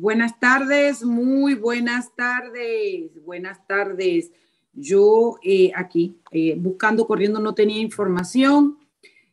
[0.00, 4.32] Buenas tardes, muy buenas tardes, buenas tardes.
[4.72, 8.78] Yo eh, aquí, eh, buscando, corriendo, no tenía información.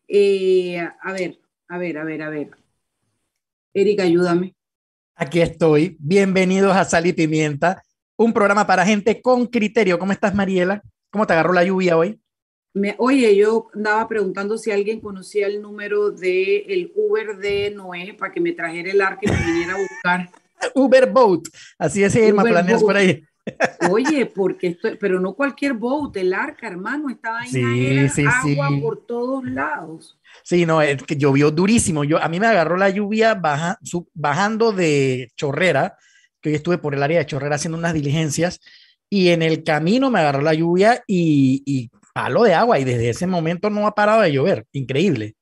[0.10, 2.52] Eh, a ver, a ver, a ver, a ver.
[3.74, 4.56] Erika, ayúdame.
[5.16, 5.96] Aquí estoy.
[6.02, 7.82] Bienvenidos a Sal y Pimienta,
[8.18, 9.98] un programa para gente con criterio.
[9.98, 10.84] ¿Cómo estás, Mariela?
[11.10, 12.20] ¿Cómo te agarró la lluvia hoy?
[12.74, 18.14] Me, oye, yo andaba preguntando si alguien conocía el número del el Uber de Noé
[18.20, 20.47] para que me trajera el arca y me viniera a buscar.
[20.76, 21.48] Uber Boat,
[21.78, 23.24] así es, Irma, planeas por ahí.
[23.92, 27.50] Oye, porque esto, pero no cualquier boat, el arca, hermano, estaba ahí
[28.10, 30.18] sí, agua por todos lados.
[30.44, 32.04] Sí, no, es que llovió durísimo.
[32.04, 33.80] Yo, a mí me agarró la lluvia baja,
[34.14, 35.98] bajando de Chorrera,
[36.42, 38.60] que hoy estuve por el área de Chorrera haciendo unas diligencias,
[39.10, 43.10] y en el camino me agarró la lluvia y, y palo de agua, y desde
[43.10, 44.66] ese momento no ha parado de llover.
[44.74, 45.37] Increíble.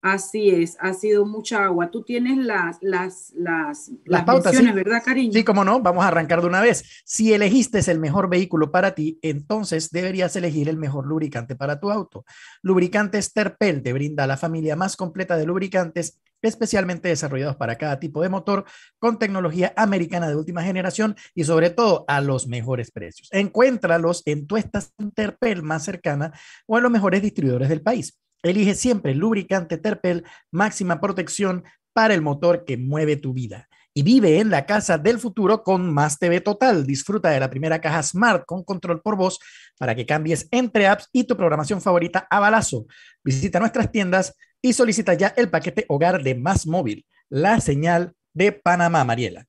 [0.00, 1.90] Así es, ha sido mucha agua.
[1.90, 5.32] Tú tienes las, las, las, las, pautas, ¿verdad, cariño?
[5.32, 7.02] Sí, cómo no, vamos a arrancar de una vez.
[7.04, 11.90] Si elegiste el mejor vehículo para ti, entonces deberías elegir el mejor lubricante para tu
[11.90, 12.24] auto.
[12.62, 18.22] Lubricantes Terpel te brinda la familia más completa de lubricantes especialmente desarrollados para cada tipo
[18.22, 18.64] de motor,
[18.98, 23.28] con tecnología americana de última generación y sobre todo a los mejores precios.
[23.32, 26.32] Encuéntralos en tu estación Terpel más cercana
[26.66, 28.16] o en los mejores distribuidores del país.
[28.42, 33.68] Elige siempre el lubricante Terpel, máxima protección para el motor que mueve tu vida.
[33.94, 36.86] Y vive en la casa del futuro con Más TV Total.
[36.86, 39.40] Disfruta de la primera caja Smart con control por voz
[39.76, 42.86] para que cambies entre apps y tu programación favorita a balazo.
[43.24, 48.52] Visita nuestras tiendas y solicita ya el paquete hogar de Más Móvil, la señal de
[48.52, 49.46] Panamá, Mariela.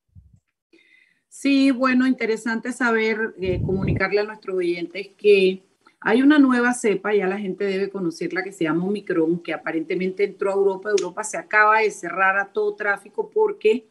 [1.28, 5.69] Sí, bueno, interesante saber, eh, comunicarle a nuestros oyentes que
[6.02, 10.24] hay una nueva cepa, ya la gente debe conocerla, que se llama Omicron, que aparentemente
[10.24, 10.90] entró a Europa.
[10.90, 13.88] Europa se acaba de cerrar a todo tráfico porque,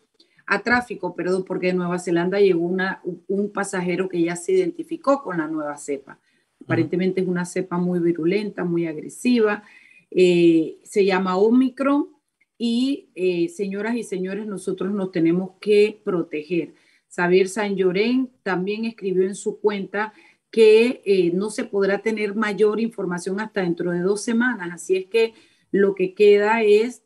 [0.46, 5.22] a tráfico, perdón, porque de Nueva Zelanda llegó una, un pasajero que ya se identificó
[5.22, 6.18] con la nueva cepa.
[6.62, 9.62] Aparentemente es una cepa muy virulenta, muy agresiva.
[10.10, 12.08] Eh, se llama Omicron
[12.56, 16.72] y, eh, señoras y señores, nosotros nos tenemos que proteger.
[17.14, 20.12] Xavier San Llorén también escribió en su cuenta
[20.50, 24.70] que eh, no se podrá tener mayor información hasta dentro de dos semanas.
[24.72, 25.34] Así es que
[25.70, 27.02] lo que queda es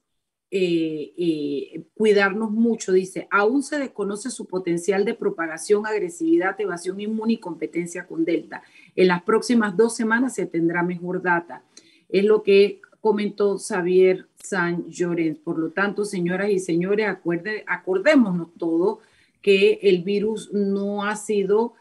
[0.51, 2.93] eh, eh, cuidarnos mucho.
[2.93, 8.62] Dice, aún se desconoce su potencial de propagación, agresividad, evasión inmune y competencia con Delta.
[8.94, 11.65] En las próximas dos semanas se tendrá mejor data.
[12.09, 15.38] Es lo que comentó Xavier San Llorens.
[15.38, 19.00] Por lo tanto, señoras y señores, acuerde, acordémonos todo
[19.41, 21.75] que el virus no ha sido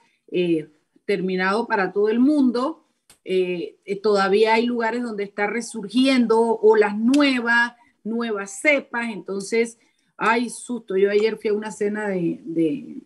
[1.12, 2.88] terminado para todo el mundo.
[3.26, 7.74] Eh, eh, todavía hay lugares donde está resurgiendo o las nuevas,
[8.06, 9.10] nuevas cepas.
[9.12, 9.78] Entonces,
[10.16, 10.96] hay susto.
[10.96, 13.02] Yo ayer fui a una cena de, de,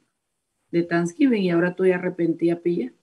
[0.70, 2.94] de Thanksgiving y ahora estoy arrepentida, pilla.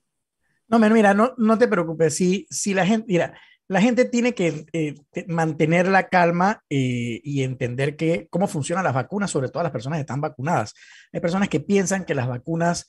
[0.69, 2.15] No, mira, no, no te preocupes.
[2.15, 4.95] Si, si la gente, mira, la gente tiene que eh,
[5.27, 10.03] mantener la calma y entender que, cómo funcionan las vacunas, sobre todo las personas que
[10.03, 10.75] están vacunadas.
[11.13, 12.89] Hay personas que piensan que las vacunas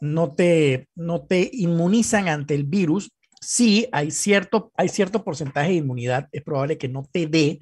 [0.00, 3.10] no te, no te inmunizan ante el virus.
[3.40, 7.60] Sí, hay cierto, hay cierto porcentaje de inmunidad, es probable que no te dé,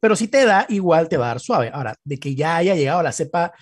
[0.00, 1.70] pero si te da, igual te va a dar suave.
[1.72, 3.52] Ahora, de que ya haya llegado la cepa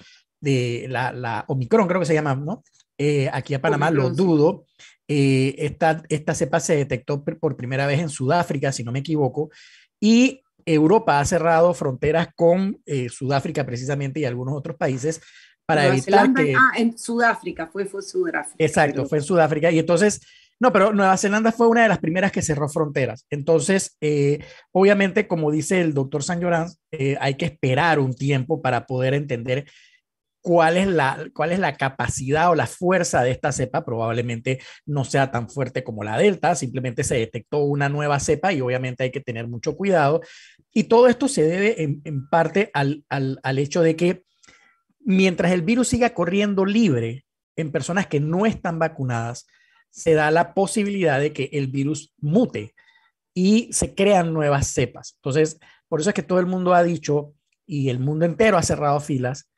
[0.41, 2.65] de la, la Omicron, creo que se llama, ¿no?
[2.97, 4.65] Eh, aquí a Panamá lo dudo.
[5.07, 9.51] Eh, esta, esta cepa se detectó por primera vez en Sudáfrica, si no me equivoco,
[9.99, 15.21] y Europa ha cerrado fronteras con eh, Sudáfrica precisamente y algunos otros países
[15.71, 16.55] para evitar que...
[16.55, 18.57] Ah, en Sudáfrica, fue, fue Sudáfrica.
[18.59, 19.71] Exacto, fue en Sudáfrica.
[19.71, 20.21] Y entonces,
[20.61, 23.25] no, pero Nueva Zelanda fue una de las primeras que cerró fronteras.
[23.31, 28.61] Entonces, eh, obviamente, como dice el doctor San Llorán, eh, hay que esperar un tiempo
[28.61, 29.65] para poder entender
[30.43, 33.85] cuál es, la, cuál es la capacidad o la fuerza de esta cepa.
[33.85, 38.61] Probablemente no sea tan fuerte como la Delta, simplemente se detectó una nueva cepa y
[38.61, 40.21] obviamente hay que tener mucho cuidado.
[40.73, 44.23] Y todo esto se debe en, en parte al, al, al hecho de que
[45.01, 47.25] mientras el virus siga corriendo libre
[47.57, 49.47] en personas que no están vacunadas,
[49.91, 52.75] se da la posibilidad de que el virus mute
[53.35, 55.15] y se crean nuevas cepas.
[55.17, 55.59] Entonces,
[55.89, 57.35] por eso es que todo el mundo ha dicho
[57.67, 59.50] y el mundo entero ha cerrado filas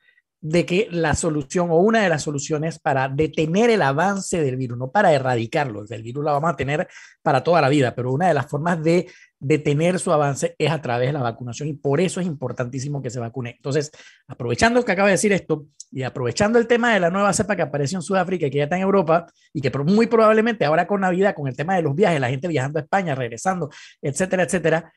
[0.43, 4.77] de que la solución o una de las soluciones para detener el avance del virus,
[4.77, 6.85] no para erradicarlo, el virus lo vamos a tener
[7.21, 9.07] para toda la vida, pero una de las formas de
[9.39, 13.09] detener su avance es a través de la vacunación y por eso es importantísimo que
[13.09, 13.51] se vacune.
[13.55, 13.89] Entonces,
[14.27, 17.61] aprovechando que acaba de decir esto y aprovechando el tema de la nueva cepa que
[17.61, 20.99] apareció en Sudáfrica y que ya está en Europa y que muy probablemente ahora con
[20.99, 23.69] Navidad, con el tema de los viajes, la gente viajando a España, regresando,
[24.01, 24.91] etcétera, etcétera,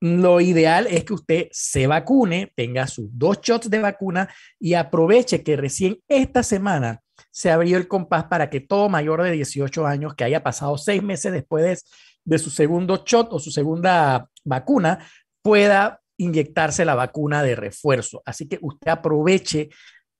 [0.00, 5.42] lo ideal es que usted se vacune, tenga sus dos shots de vacuna y aproveche
[5.42, 7.00] que recién esta semana
[7.30, 11.02] se abrió el compás para que todo mayor de 18 años que haya pasado seis
[11.02, 11.84] meses después
[12.24, 15.04] de, su segundo shot o su segunda vacuna
[15.42, 18.22] pueda inyectarse la vacuna de refuerzo.
[18.24, 19.70] Así que usted aproveche,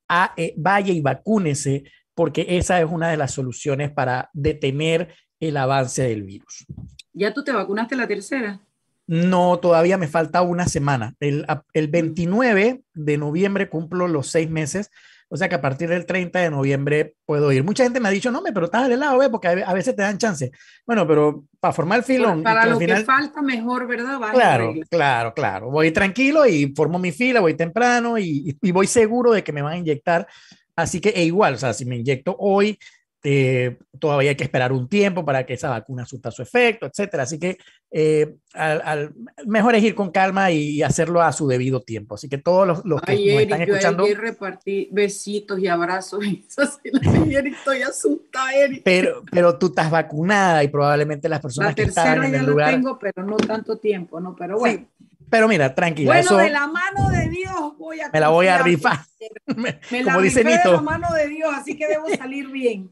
[0.08, 1.84] a, eh, vaya y vacúnese,
[2.14, 6.66] porque esa es una de las soluciones para detener el avance del virus.
[7.12, 8.60] ¿Ya tú te vacunaste la tercera?
[9.06, 11.14] No, todavía me falta una semana.
[11.20, 14.90] El, el 29 de noviembre cumplo los seis meses
[15.34, 17.64] o sea que a partir del 30 de noviembre puedo ir.
[17.64, 19.30] Mucha gente me ha dicho, no, pero estás del lado, ¿ve?
[19.30, 20.52] porque a veces te dan chance.
[20.86, 22.42] Bueno, pero para formar el filón.
[22.42, 24.20] Para lo que falta mejor, ¿verdad?
[24.30, 25.70] claro, claro, claro.
[25.70, 29.62] Voy tranquilo y formo mi fila, voy temprano y, y, voy seguro de que me
[29.62, 30.28] van a inyectar.
[30.76, 32.78] Así que e igual, o sea, si me inyecto hoy,
[33.24, 37.22] eh, todavía hay que esperar un tiempo para que esa vacuna surta su efecto, etcétera.
[37.22, 37.56] Así que
[37.92, 39.12] eh, al,
[39.46, 42.16] mejor es ir con calma y hacerlo a su debido tiempo.
[42.16, 44.08] Así que todos los, los que nos están escuchando.
[44.08, 46.24] Yo repartí besitos y abrazos.
[46.24, 46.44] Y
[47.36, 48.82] estoy asustada, Eric.
[48.84, 52.72] Pero, pero tú estás vacunada y probablemente las personas que están en el lugar.
[52.72, 54.34] La tengo, pero no tanto tiempo, ¿no?
[54.34, 54.84] Pero bueno.
[55.30, 56.12] pero mira, tranquila.
[56.12, 58.10] Bueno, de la mano de Dios voy a.
[58.10, 58.98] Me la voy a rifar.
[59.56, 60.70] Me, Como la dice Nito.
[60.70, 62.90] de la mano de Dios, así que debo salir bien.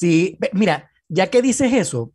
[0.00, 2.14] Sí, mira, ya que dices eso,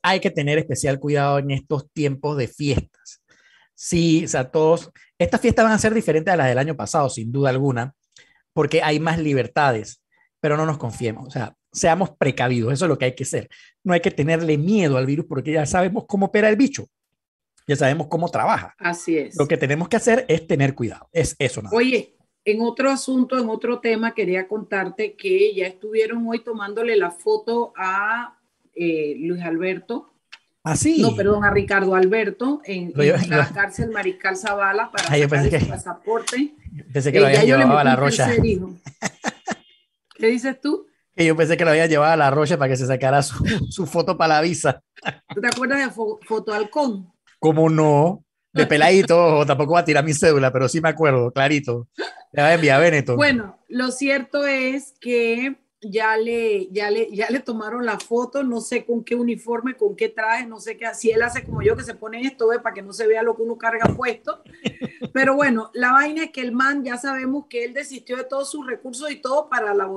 [0.00, 3.22] hay que tener especial cuidado en estos tiempos de fiestas.
[3.74, 7.10] Sí, o sea, todos, estas fiestas van a ser diferentes a las del año pasado,
[7.10, 7.94] sin duda alguna,
[8.54, 10.02] porque hay más libertades,
[10.40, 13.50] pero no nos confiemos, o sea, seamos precavidos, eso es lo que hay que hacer.
[13.84, 16.86] No hay que tenerle miedo al virus porque ya sabemos cómo opera el bicho,
[17.66, 18.74] ya sabemos cómo trabaja.
[18.78, 19.36] Así es.
[19.36, 21.76] Lo que tenemos que hacer es tener cuidado, es eso nada.
[21.76, 27.10] Oye, en otro asunto, en otro tema, quería contarte que ya estuvieron hoy tomándole la
[27.10, 28.36] foto a
[28.74, 30.12] eh, Luis Alberto.
[30.64, 31.00] Ah, sí.
[31.00, 36.54] No, perdón, a Ricardo Alberto en, la cárcel Mariscal Zavala para sacar que, pasaporte.
[36.92, 38.30] Pensé que lo habían llevado a la rocha.
[40.16, 40.86] ¿Qué dices tú?
[41.16, 43.44] Que yo pensé que lo había llevado a la rocha para que se sacara su,
[43.70, 44.82] su foto para la visa.
[45.34, 47.12] ¿Tú te acuerdas de Foto Halcón?
[47.38, 48.24] ¿Cómo no?
[48.52, 51.88] de peladito, tampoco va a tirar mi cédula, pero sí me acuerdo, clarito.
[52.32, 53.16] Le va a enviar Benetton.
[53.16, 58.60] Bueno, lo cierto es que ya le, ya, le, ya le tomaron la foto, no
[58.60, 61.76] sé con qué uniforme, con qué traje, no sé qué, así él hace como yo
[61.76, 62.60] que se pone esto, ¿ve?
[62.60, 64.42] para que no se vea lo que uno carga puesto.
[65.12, 68.50] Pero bueno, la vaina es que el man ya sabemos que él desistió de todos
[68.50, 69.90] sus recursos y todo para, la,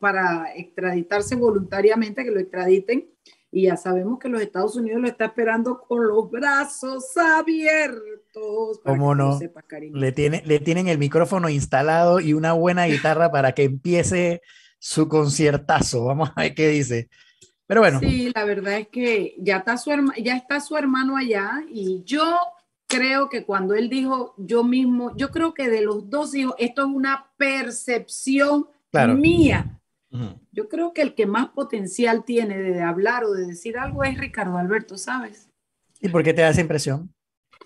[0.00, 3.08] para extraditarse voluntariamente, que lo extraditen
[3.52, 8.80] y ya sabemos que los Estados Unidos lo está esperando con los brazos abiertos.
[8.84, 9.40] ¿Cómo no?
[9.92, 14.42] le, tiene, le tienen el micrófono instalado y una buena guitarra para que empiece
[14.78, 16.04] su conciertazo.
[16.04, 17.08] Vamos a ver qué dice.
[17.66, 17.98] Pero bueno.
[17.98, 19.90] Sí, la verdad es que ya está su,
[20.22, 22.36] ya está su hermano allá y yo
[22.86, 26.82] creo que cuando él dijo yo mismo, yo creo que de los dos hijos, esto
[26.82, 29.79] es una percepción mía
[30.52, 34.18] yo creo que el que más potencial tiene de hablar o de decir algo es
[34.18, 35.48] Ricardo Alberto, ¿sabes?
[36.00, 37.12] ¿Y por qué te da esa impresión?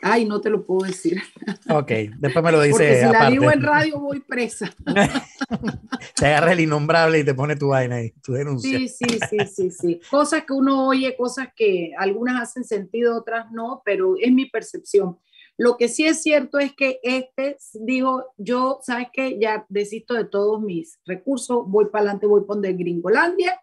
[0.03, 1.23] Ay, no te lo puedo decir.
[1.71, 2.73] Ok, después me lo dice.
[2.73, 4.71] Porque si la digo en radio voy presa.
[6.17, 8.79] te agarra el innombrable y te pone tu vaina ahí, tu denuncia.
[8.79, 10.01] Sí, sí, sí, sí, sí.
[10.11, 15.19] Cosas que uno oye, cosas que algunas hacen sentido, otras no, pero es mi percepción.
[15.57, 19.39] Lo que sí es cierto es que este dijo, yo, ¿sabes qué?
[19.39, 23.61] Ya desisto de todos mis recursos, voy para adelante, voy por de Gringolandia.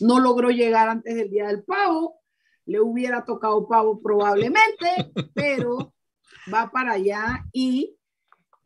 [0.00, 2.20] No logró llegar antes del día del pavo,
[2.64, 5.92] le hubiera tocado pavo probablemente, pero
[6.52, 7.96] va para allá y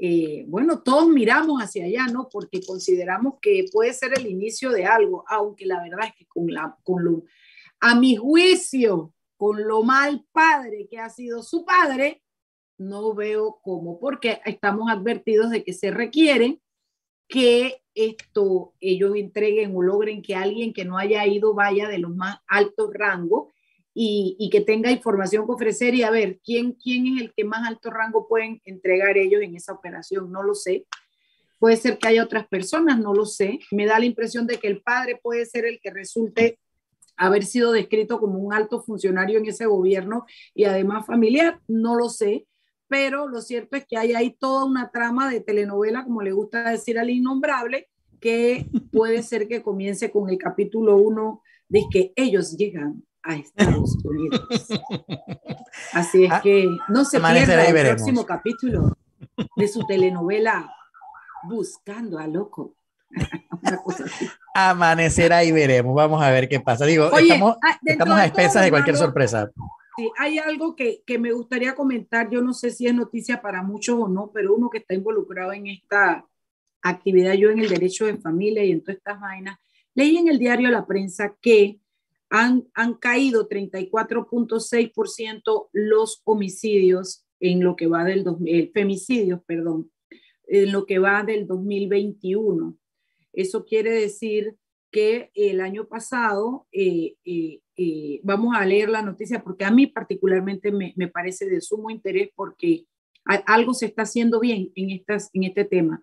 [0.02, 2.28] eh, bueno, todos miramos hacia allá, ¿no?
[2.30, 6.46] Porque consideramos que puede ser el inicio de algo, aunque la verdad es que con,
[6.46, 7.24] la, con lo,
[7.80, 12.22] a mi juicio, con lo mal padre que ha sido su padre,
[12.80, 16.60] no veo cómo, porque estamos advertidos de que se requiere
[17.28, 22.16] que esto ellos entreguen o logren que alguien que no haya ido vaya de los
[22.16, 23.52] más altos rangos
[23.92, 27.68] y, que tenga información que ofrecer y a ver quién, quién es el que más
[27.68, 30.86] alto rango pueden entregar ellos en esa operación, no lo sé.
[31.58, 33.58] Puede ser que haya otras personas, no lo sé.
[33.72, 36.58] Me da la impresión de que el padre puede ser el que resulte
[37.16, 42.08] haber sido descrito como un alto funcionario en ese gobierno y además familiar, no lo
[42.08, 42.46] sé
[42.90, 46.68] pero lo cierto es que hay ahí toda una trama de telenovela, como le gusta
[46.70, 47.88] decir al innombrable,
[48.20, 53.96] que puede ser que comience con el capítulo 1 de que ellos llegan a Estados
[54.04, 54.44] Unidos.
[55.92, 58.98] Así es ah, que no se pierda el próximo capítulo
[59.54, 60.68] de su telenovela
[61.44, 62.74] Buscando a Loco.
[64.54, 65.94] Amanecerá y veremos.
[65.94, 66.86] Vamos a ver qué pasa.
[66.86, 69.48] Digo, estamos, ah, estamos a expensas de cualquier sorpresa.
[69.96, 73.62] Sí, hay algo que, que, me gustaría comentar, yo no sé si es noticia para
[73.62, 76.24] muchos o no, pero uno que está involucrado en esta
[76.82, 79.58] actividad, yo en el derecho de familia y en todas estas vainas,
[79.94, 81.80] leí en el diario La Prensa que
[82.28, 89.90] han, han caído 34.6% los homicidios en lo que va del eh, femicidios, perdón,
[90.46, 92.76] en lo que va del 2021.
[93.32, 94.56] Eso quiere decir
[94.90, 99.86] que el año pasado, eh, eh, eh, vamos a leer la noticia porque a mí
[99.86, 102.86] particularmente me, me, parece de sumo interés porque
[103.46, 106.02] algo se está haciendo bien en, estas, en este tema.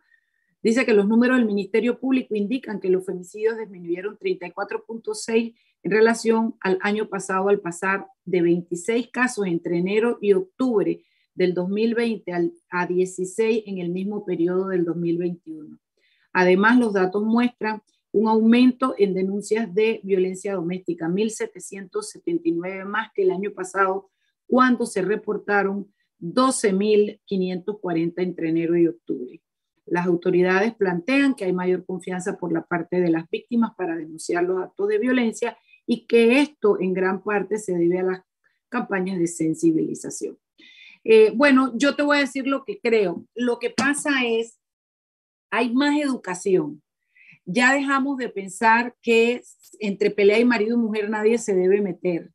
[0.63, 6.56] Dice que los números del Ministerio Público indican que los femicidios disminuyeron 34.6 en relación
[6.62, 11.03] al año pasado al pasar de 26 casos entre enero y octubre
[11.36, 15.77] del 2020 al, a 16 en el mismo periodo del 2021.
[16.34, 23.32] Además, los datos muestran un aumento en denuncias de violencia doméstica, 1.779 más que el
[23.32, 24.10] año pasado,
[24.48, 29.42] cuando se reportaron 12.540 entre enero y octubre.
[29.86, 34.44] Las autoridades plantean que hay mayor confianza por la parte de las víctimas para denunciar
[34.44, 38.22] los actos de violencia y que esto en gran parte se debe a las
[38.68, 40.38] campañas de sensibilización.
[41.04, 43.26] Eh, bueno, yo te voy a decir lo que creo.
[43.34, 44.60] Lo que pasa es,
[45.50, 46.82] hay más educación.
[47.50, 49.42] Ya dejamos de pensar que
[49.80, 52.30] entre pelea y marido y mujer nadie se debe meter.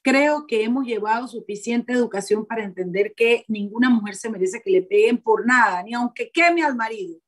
[0.00, 4.82] Creo que hemos llevado suficiente educación para entender que ninguna mujer se merece que le
[4.82, 7.18] peguen por nada, ni aunque queme al marido.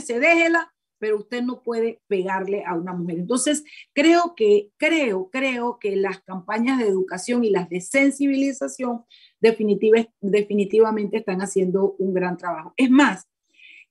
[0.00, 3.18] se déjela, pero usted no puede pegarle a una mujer.
[3.18, 3.62] Entonces,
[3.92, 9.04] creo que, creo, creo que las campañas de educación y las de sensibilización
[9.38, 12.72] definitiva, definitivamente están haciendo un gran trabajo.
[12.76, 13.28] Es más,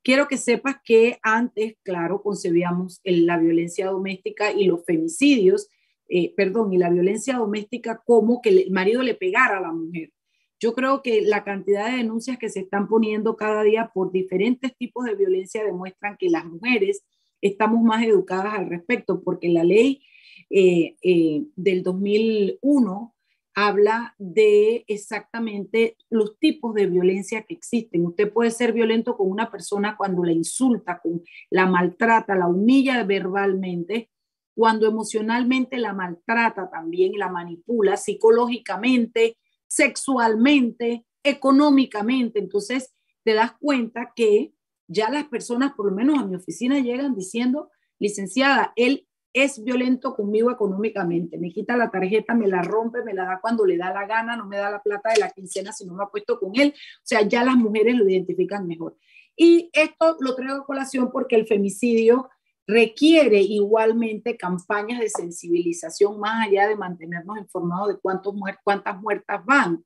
[0.04, 5.70] quiero que sepas que antes, claro, concebíamos la violencia doméstica y los femicidios,
[6.10, 10.12] eh, perdón, y la violencia doméstica como que el marido le pegara a la mujer.
[10.60, 14.76] Yo creo que la cantidad de denuncias que se están poniendo cada día por diferentes
[14.78, 17.04] tipos de violencia demuestran que las mujeres
[17.42, 20.04] estamos más educadas al respecto, porque la ley
[20.50, 23.16] eh, eh, del 2001
[23.54, 28.06] habla de exactamente los tipos de violencia que existen.
[28.06, 33.04] Usted puede ser violento con una persona cuando la insulta, con, la maltrata, la humilla
[33.04, 34.10] verbalmente,
[34.56, 42.40] cuando emocionalmente la maltrata también, la manipula psicológicamente, sexualmente, económicamente.
[42.40, 42.94] Entonces,
[43.24, 44.54] te das cuenta que
[44.88, 50.14] ya las personas, por lo menos a mi oficina, llegan diciendo, licenciada, él es violento
[50.14, 53.94] conmigo económicamente, me quita la tarjeta, me la rompe, me la da cuando le da
[53.94, 56.40] la gana, no me da la plata de la quincena si no me ha puesto
[56.40, 56.74] con él.
[56.76, 58.98] O sea, ya las mujeres lo identifican mejor.
[59.36, 62.30] Y esto lo traigo a colación porque el femicidio
[62.68, 68.34] requiere igualmente campañas de sensibilización más allá de mantenernos informados de cuántos
[68.64, 69.84] cuántas muertas van,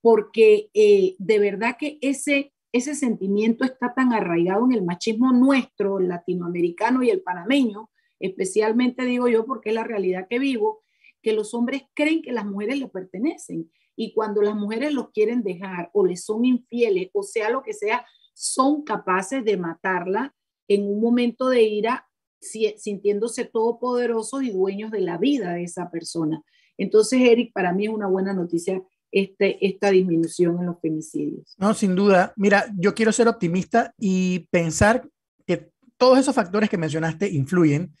[0.00, 5.98] porque eh, de verdad que ese, ese sentimiento está tan arraigado en el machismo nuestro,
[5.98, 7.90] el latinoamericano y el panameño,
[8.26, 10.82] especialmente digo yo porque es la realidad que vivo,
[11.22, 15.42] que los hombres creen que las mujeres les pertenecen y cuando las mujeres los quieren
[15.42, 20.34] dejar o les son infieles o sea lo que sea, son capaces de matarla
[20.68, 22.08] en un momento de ira
[22.40, 26.42] sintiéndose todopoderosos y dueños de la vida de esa persona.
[26.76, 31.54] Entonces, Eric, para mí es una buena noticia este, esta disminución en los femicidios.
[31.56, 32.34] No, sin duda.
[32.36, 35.08] Mira, yo quiero ser optimista y pensar
[35.46, 37.94] que todos esos factores que mencionaste influyen.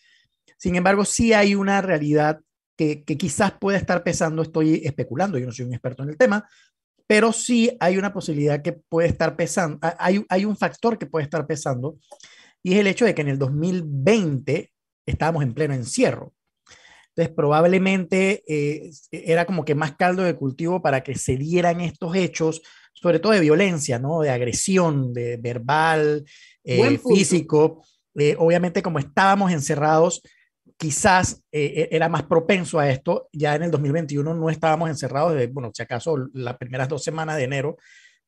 [0.58, 2.40] Sin embargo, sí hay una realidad
[2.76, 6.16] que, que quizás pueda estar pesando, estoy especulando, yo no soy un experto en el
[6.16, 6.48] tema,
[7.06, 11.24] pero sí hay una posibilidad que puede estar pesando, hay, hay un factor que puede
[11.24, 11.98] estar pesando
[12.62, 14.72] y es el hecho de que en el 2020
[15.06, 16.32] estábamos en pleno encierro.
[17.10, 22.16] Entonces, probablemente eh, era como que más caldo de cultivo para que se dieran estos
[22.16, 24.20] hechos, sobre todo de violencia, ¿no?
[24.20, 26.24] De agresión, de verbal,
[26.64, 27.84] eh, físico.
[28.16, 30.22] Eh, obviamente, como estábamos encerrados,
[30.76, 33.28] quizás e, era más propenso a esto.
[33.32, 37.36] Ya en el 2021 no estábamos encerrados, de, bueno, si acaso las primeras dos semanas
[37.36, 37.76] de enero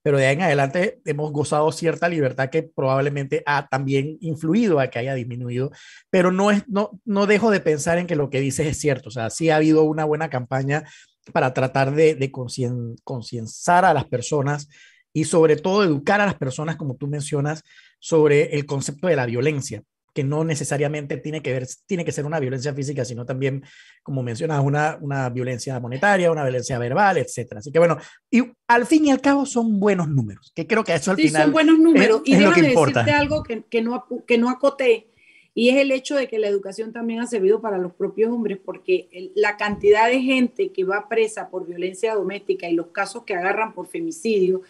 [0.06, 4.86] pero de ahí en adelante hemos gozado cierta libertad que probablemente ha también influido a
[4.86, 5.72] que haya disminuido,
[6.10, 9.08] pero no, es, no, no dejo de pensar en que lo que dices es cierto,
[9.08, 10.84] o sea, sí ha habido una buena campaña
[11.32, 14.68] para tratar de, de concienciar a las personas
[15.12, 17.64] y sobre todo educar a las personas, como tú mencionas,
[17.98, 19.82] sobre el concepto de la violencia
[20.16, 23.62] que no necesariamente tiene que ver, tiene que ser una violencia física, sino también,
[24.02, 27.58] como mencionas, una, una violencia monetaria, una violencia verbal, etcétera.
[27.58, 27.98] Así que bueno,
[28.30, 31.24] y al fin y al cabo son buenos números, que creo que eso al sí,
[31.24, 32.22] final son buenos números.
[32.24, 33.00] y es lo que importa.
[33.00, 35.10] decirte algo que, que, no, que no acoté,
[35.52, 38.58] y es el hecho de que la educación también ha servido para los propios hombres,
[38.64, 43.34] porque la cantidad de gente que va presa por violencia doméstica y los casos que
[43.34, 44.62] agarran por femicidio,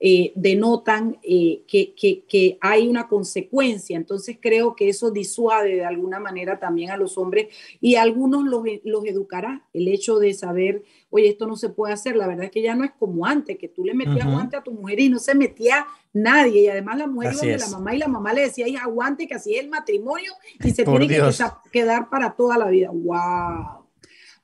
[0.00, 3.96] eh, denotan eh, que, que, hay una consecuencia.
[3.96, 7.48] Entonces creo que eso disuade de alguna manera también a los hombres
[7.80, 11.94] y a algunos los, los, educará el hecho de saber, oye, esto no se puede
[11.94, 12.14] hacer.
[12.14, 14.62] La verdad es que ya no es como antes, que tú le metías aguante a
[14.62, 16.62] tu mujer y no se metía nadie.
[16.62, 19.26] Y además la mujer iba de la mamá y la mamá le decía, hija, aguante,
[19.26, 21.32] que así es el matrimonio y se tiene que
[21.72, 22.90] quedar para toda la vida.
[22.92, 23.77] ¡Wow!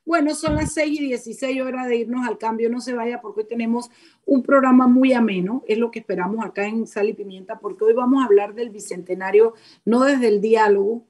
[0.05, 2.69] Bueno, son las 6 y 16 horas de irnos al cambio.
[2.69, 3.89] No se vaya porque hoy tenemos
[4.25, 5.63] un programa muy ameno.
[5.67, 8.69] Es lo que esperamos acá en Sal y Pimienta porque hoy vamos a hablar del
[8.69, 11.07] bicentenario, no desde el diálogo,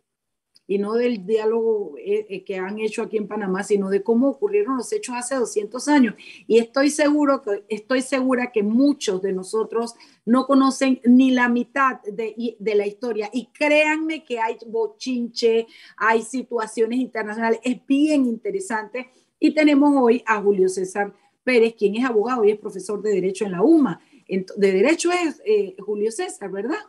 [0.68, 4.30] y no del diálogo eh, eh, que han hecho aquí en Panamá, sino de cómo
[4.30, 6.16] ocurrieron los hechos hace 200 años.
[6.48, 9.94] Y estoy seguro que estoy segura que muchos de nosotros
[10.26, 13.30] no conocen ni la mitad de, de la historia.
[13.32, 19.10] Y créanme que hay bochinche, hay situaciones internacionales, es bien interesante.
[19.40, 23.46] Y tenemos hoy a Julio César Pérez, quien es abogado y es profesor de Derecho
[23.46, 24.02] en la UMA.
[24.28, 26.80] De Derecho es eh, Julio César, ¿verdad?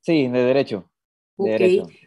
[0.00, 0.90] Sí, de Derecho.
[1.36, 1.60] Ok,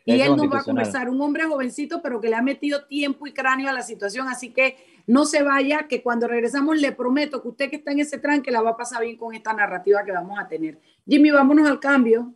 [0.06, 3.28] y él nos va a conversar, un hombre jovencito, pero que le ha metido tiempo
[3.28, 7.42] y cráneo a la situación, así que no se vaya, que cuando regresamos le prometo
[7.42, 10.06] que usted que está en ese tranque la va a pasar bien con esta narrativa
[10.06, 10.80] que vamos a tener.
[11.06, 12.34] Jimmy, vámonos al cambio.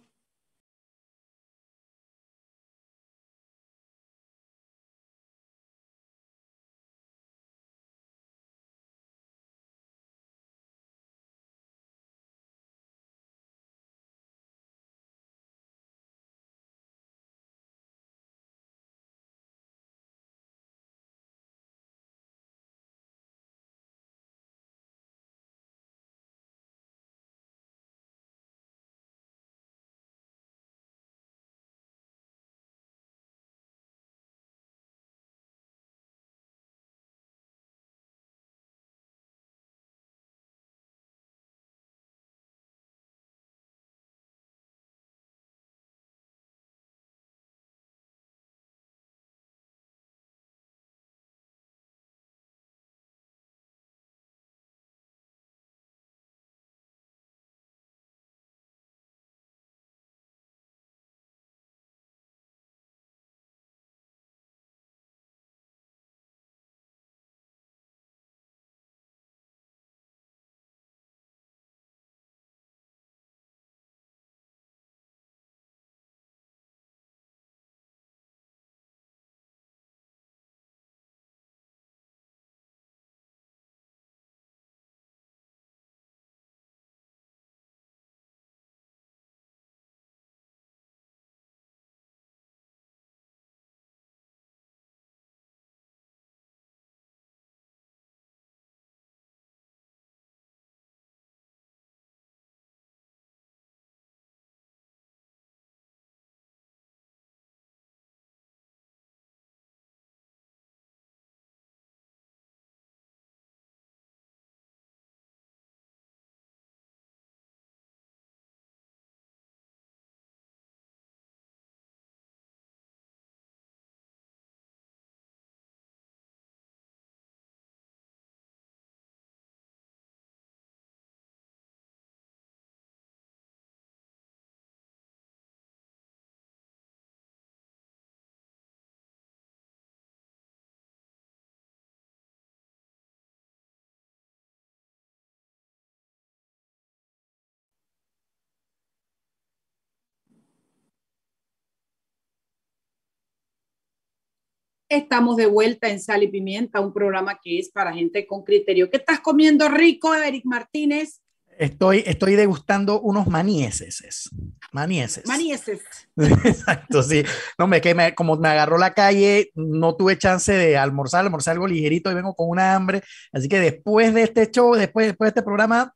[154.91, 158.89] Estamos de vuelta en Sal y Pimienta, un programa que es para gente con criterio.
[158.89, 161.21] ¿Qué estás comiendo rico, Eric Martínez?
[161.57, 164.29] Estoy, estoy degustando unos manieses.
[164.73, 165.25] Manieses.
[165.25, 165.79] Manieses.
[166.43, 167.23] Exacto, sí.
[167.57, 171.53] No, me, que me, como me agarró la calle, no tuve chance de almorzar, almorzar
[171.53, 173.01] algo ligerito y vengo con una hambre.
[173.31, 175.95] Así que después de este show, después, después de este programa,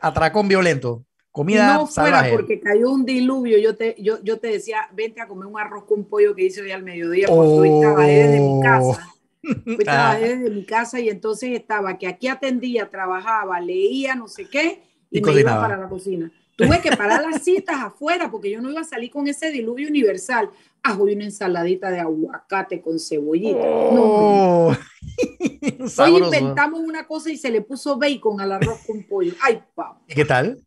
[0.00, 1.04] atracón violento.
[1.32, 5.26] Comida no fuera porque cayó un diluvio, yo te, yo, yo te decía, vente a
[5.26, 8.62] comer un arroz con pollo que hice hoy al mediodía, porque hoy trabajé desde mi
[8.62, 9.08] casa.
[9.66, 14.48] Hoy trabajé desde mi casa y entonces estaba que aquí atendía, trabajaba, leía, no sé
[14.48, 16.30] qué, y, me iba para la cocina.
[16.54, 19.88] Tuve que parar las citas afuera porque yo no iba a salir con ese diluvio
[19.88, 20.48] universal.
[20.80, 23.58] Ah, hoy una ensaladita de aguacate con cebollita.
[23.64, 24.76] Oh.
[25.98, 29.32] Hoy inventamos una cosa y se le puso bacon al arroz con pollo.
[29.40, 30.00] Ay, papá.
[30.06, 30.62] ¿Y qué tal?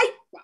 [0.00, 0.42] ¡Ay!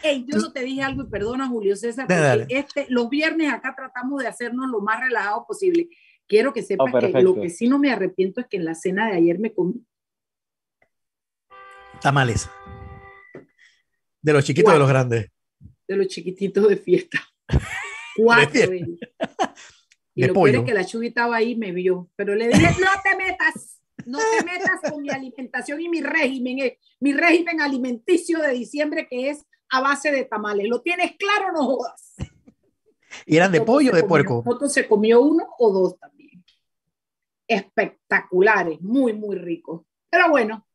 [0.00, 3.74] Hey, yo no te dije algo y perdona, Julio César, porque este, los viernes acá
[3.76, 5.88] tratamos de hacernos lo más relajado posible.
[6.28, 9.08] Quiero que sepas que lo que sí no me arrepiento es que en la cena
[9.08, 9.84] de ayer me comí
[12.00, 12.48] tamales.
[14.20, 15.30] De los chiquitos de los grandes.
[15.86, 17.18] De los chiquititos de fiesta.
[18.16, 18.98] Cuatro de
[20.14, 22.88] Y lo peor es que la Chubi estaba ahí me vio, pero le dije, no
[23.02, 23.77] te metas,
[24.08, 29.06] no te metas con mi alimentación y mi régimen, eh, mi régimen alimenticio de diciembre
[29.08, 30.66] que es a base de tamales.
[30.66, 32.14] ¿Lo tienes claro no jodas?
[33.26, 34.42] ¿Y eran de pollo o de puerco?
[34.44, 36.44] Nosotros se comió uno o dos también.
[37.46, 39.82] Espectaculares, muy, muy ricos.
[40.10, 40.66] Pero bueno,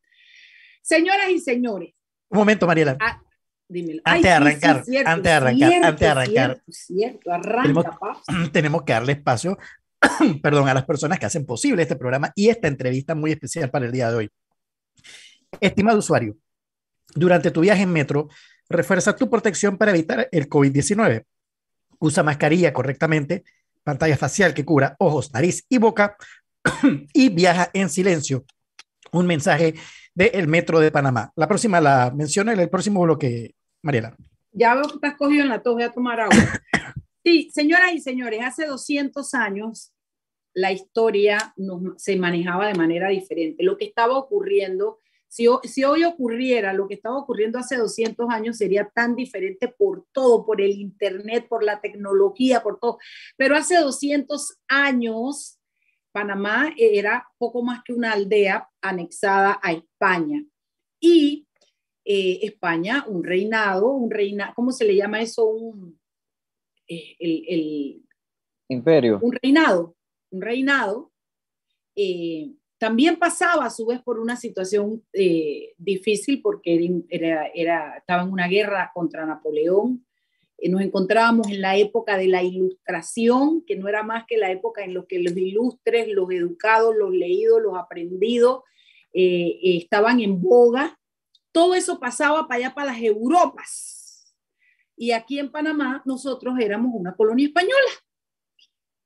[0.81, 1.93] señoras y señores.
[2.29, 2.97] Un momento, Mariela.
[2.99, 3.19] Ah,
[3.67, 4.01] dímelo.
[4.05, 6.63] Antes de arrancar, antes de arrancar, antes de arrancar.
[6.69, 7.85] Cierto, arranca, tenemos,
[8.51, 9.57] tenemos que darle espacio,
[10.41, 13.85] perdón, a las personas que hacen posible este programa y esta entrevista muy especial para
[13.85, 14.29] el día de hoy.
[15.59, 16.37] Estimado usuario,
[17.15, 18.29] durante tu viaje en metro,
[18.69, 21.23] refuerza tu protección para evitar el COVID-19.
[21.99, 23.43] Usa mascarilla correctamente,
[23.83, 26.17] pantalla facial que cubra ojos, nariz y boca
[27.13, 28.45] y viaja en silencio.
[29.11, 29.75] Un mensaje
[30.15, 31.31] del Metro de Panamá.
[31.35, 34.15] La próxima la menciona en el próximo bloque, Mariela.
[34.51, 36.35] Ya veo que estás cogido en la tos, voy a tomar agua.
[37.25, 39.92] Sí, señoras y señores, hace 200 años
[40.53, 41.53] la historia
[41.97, 43.63] se manejaba de manera diferente.
[43.63, 44.99] Lo que estaba ocurriendo
[45.33, 50.45] si, hoy ocurriera lo que estaba ocurriendo hace 200 años, sería tan diferente por todo,
[50.45, 52.99] por el Internet, por la tecnología, por todo.
[53.35, 55.59] Pero hace 200 años,
[56.11, 60.45] Panamá era poco más que una aldea anexada a España.
[60.99, 61.47] Y
[62.05, 65.45] eh, España, un reinado, un reina, ¿cómo se le llama eso?
[65.45, 65.99] Un,
[66.87, 68.05] eh, el,
[68.69, 69.17] imperio.
[69.19, 69.95] Un reinado,
[70.33, 71.11] un reinado.
[71.95, 78.23] Eh, también pasaba a su vez por una situación eh, difícil porque era, era, estaba
[78.23, 80.05] en una guerra contra Napoleón.
[80.57, 84.51] Eh, nos encontrábamos en la época de la ilustración, que no era más que la
[84.51, 88.63] época en la que los ilustres, los educados, los leídos, los aprendidos
[89.13, 90.99] eh, estaban en boga.
[91.51, 94.35] Todo eso pasaba para allá, para las Europas.
[94.97, 97.91] Y aquí en Panamá nosotros éramos una colonia española.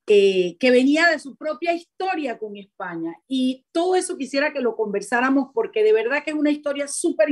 [0.10, 3.14] Eh, que venía de su propia historia con España.
[3.28, 7.28] Y todo eso quisiera que lo conversáramos porque de verdad que es una historia súper,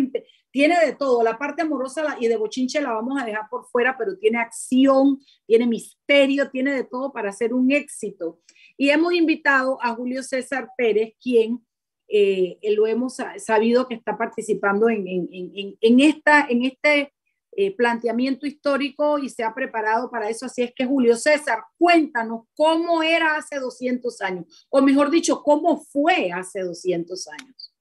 [0.51, 3.95] tiene de todo, la parte amorosa y de bochinche la vamos a dejar por fuera,
[3.97, 8.41] pero tiene acción, tiene misterio, tiene de todo para ser un éxito.
[8.75, 11.65] Y hemos invitado a Julio César Pérez, quien
[12.09, 17.13] eh, lo hemos sabido que está participando en, en, en, esta, en este
[17.57, 20.45] eh, planteamiento histórico y se ha preparado para eso.
[20.45, 25.77] Así es que Julio César, cuéntanos cómo era hace 200 años, o mejor dicho, cómo
[25.77, 27.73] fue hace 200 años.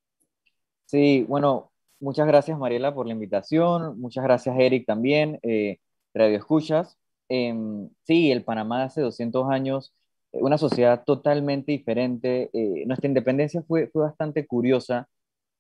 [0.87, 5.79] Sí, bueno, muchas gracias Mariela por la invitación, muchas gracias Eric también, eh,
[6.15, 6.97] Radio Escuchas.
[7.29, 9.93] Em, sí, el Panamá hace 200 años,
[10.33, 12.49] eh, una sociedad totalmente diferente.
[12.87, 15.09] nuestra independencia fue, fue bastante curiosa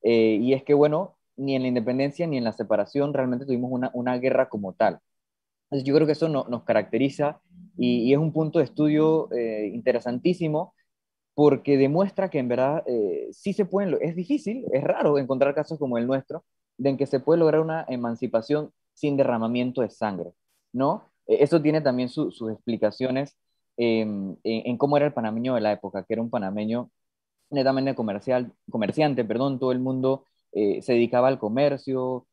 [0.02, 3.90] y es que, bueno, ni en la independencia ni en la separación realmente tuvimos una,
[3.94, 5.00] una guerra como tal.
[5.64, 7.40] Entonces yo creo que eso no, nos caracteriza
[7.76, 10.74] y, es un punto de estudio eh, interesantísimo
[11.34, 15.78] porque demuestra que en verdad eh, sí se pueden, es difícil, es raro encontrar casos
[15.78, 16.44] como el nuestro,
[16.78, 20.32] de en que se puede lograr una emancipación sin derramamiento de sangre,
[20.72, 21.10] ¿no?
[21.26, 23.36] E, eso tiene también sus explicaciones
[23.76, 26.90] en, en, cómo era el panameño de la época, que era un panameño
[27.50, 32.26] netamente comercial, comerciante, perdón, todo el mundo eh, se dedicaba al comercio,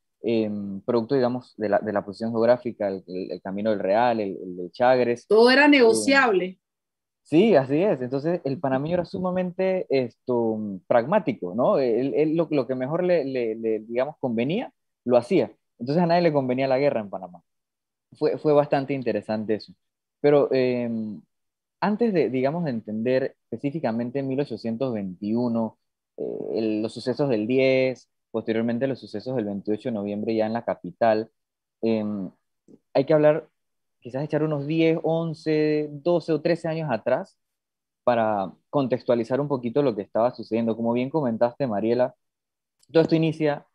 [0.85, 5.25] producto, digamos, de la, de la posición geográfica, el, Camino del Real, el, el, Chagres.
[5.25, 6.59] Todo era negociable.
[7.23, 8.01] sí, así es.
[8.01, 11.79] Entonces, el panameño era sumamente esto, pragmático, ¿no?
[11.79, 14.71] Él, lo, lo, que mejor le, le, digamos, convenía,
[15.05, 15.51] lo hacía.
[15.79, 17.41] Entonces, a nadie le convenía la guerra en Panamá.
[18.13, 19.73] Fue, fue bastante interesante eso.
[20.21, 21.19] Pero em,
[21.81, 25.77] antes de, digamos, de entender específicamente 1821,
[26.17, 30.65] eh, los sucesos del 10, posteriormente los sucesos del 28 de noviembre ya en la
[30.65, 31.29] capital.
[31.81, 32.29] Em,
[32.93, 33.47] hay que hablar,
[33.99, 37.37] quizás echar unos 10, 11, 12 o 13 años atrás
[38.03, 40.75] para contextualizar un poquito lo que estaba sucediendo.
[40.75, 42.15] Como bien comentaste, Mariela,
[42.91, 43.65] todo esto inicia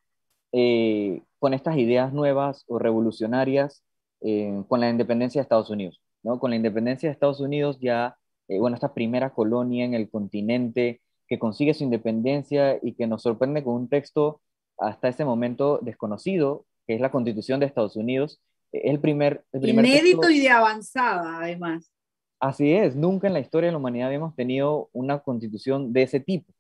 [0.53, 3.85] eh, con estas ideas nuevas o revolucionarias
[4.21, 6.01] eh, con la independencia de Estados Unidos.
[6.23, 6.39] ¿no?
[6.41, 11.39] Con la independencia de Estados Unidos ya, bueno, esta primera colonia en el continente que
[11.39, 14.41] consigue su independencia y que nos sorprende con un texto
[14.79, 18.41] hasta ese momento desconocido, que es la Constitución de Estados Unidos.
[18.73, 19.45] Es el primer...
[19.53, 21.91] Inédito y de avanzada, además.
[22.39, 26.21] Así es, nunca en la historia de la humanidad habíamos tenido una constitución de ese
[26.21, 26.53] tipo.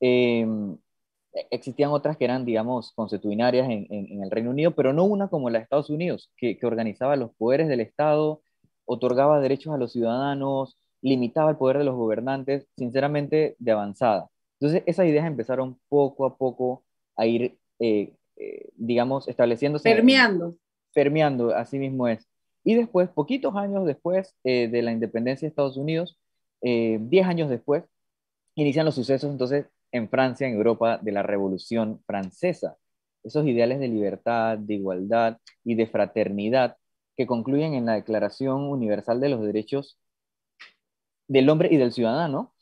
[0.00, 0.78] Em,
[1.32, 5.28] E, existían otras que eran, digamos, consuetudinarias en, en, el Reino Unido, pero no una
[5.28, 8.42] como la de Estados Unidos, que, que organizaba los poderes del Estado,
[8.84, 14.28] otorgaba derechos a los ciudadanos, limitaba el poder de los gobernantes, sinceramente, de avanzada.
[14.60, 16.84] Entonces, esas ideas empezaron poco a poco
[17.16, 19.90] a ir, eh, eh, digamos, estableciéndose.
[19.90, 20.56] Permeando.
[20.94, 22.26] Permeando, así mismo es.
[22.62, 26.18] Y después, poquitos años después eh, de la independencia de Estados Unidos,
[26.62, 27.84] diez años después,
[28.54, 32.76] inician los sucesos entonces en Francia, en Europa, de la Revolución Francesa.
[33.24, 36.76] Esos ideales de libertad, de igualdad y de fraternidad
[37.16, 39.98] que concluyen en la Declaración Universal de los Derechos
[41.30, 42.52] del Hombre y del Ciudadano,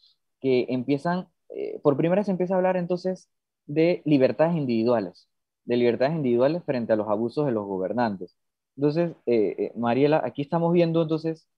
[0.41, 3.31] que empiezan, eh, por primera se empieza a hablar entonces
[3.65, 5.27] de libertades individuales,
[5.65, 8.37] de libertades individuales frente a los abusos de los gobernantes.
[8.77, 11.49] Entonces, eh, eh, Mariela, aquí estamos viendo entonces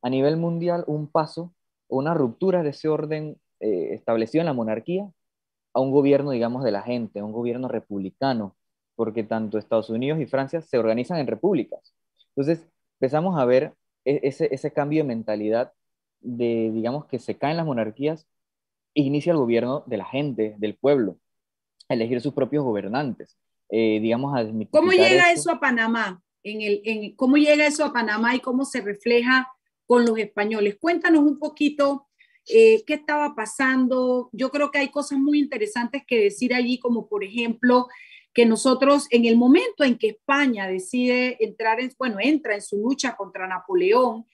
[0.00, 1.52] a nivel mundial un paso,
[1.88, 5.10] una ruptura de ese orden establecido en la monarquía
[5.72, 8.56] a un gobierno, digamos, de la gente, un gobierno republicano,
[8.94, 11.94] porque tanto Estados Unidos y Francia se organizan en repúblicas.
[12.36, 12.66] Entonces,
[13.00, 13.74] empezamos a ver
[14.04, 15.72] e-, ese, ese cambio de mentalidad
[16.24, 18.26] de, digamos, que se caen las monarquías
[18.94, 21.18] e inicia el gobierno de la gente, del pueblo,
[21.88, 23.38] a elegir sus propios gobernantes.
[23.68, 26.22] Eh, digamos, a ¿Cómo llega eso a Panamá?
[26.42, 29.48] En el, en, ¿Cómo llega eso a Panamá y cómo se refleja
[29.86, 30.76] con los españoles?
[30.80, 32.06] Cuéntanos un poquito
[32.48, 34.28] eh, qué estaba pasando.
[34.32, 37.88] Yo creo que hay cosas muy interesantes que decir allí, como por ejemplo
[38.34, 42.76] que nosotros en el momento en que España decide entrar en, bueno, entra en su
[42.76, 44.26] lucha contra Napoleón,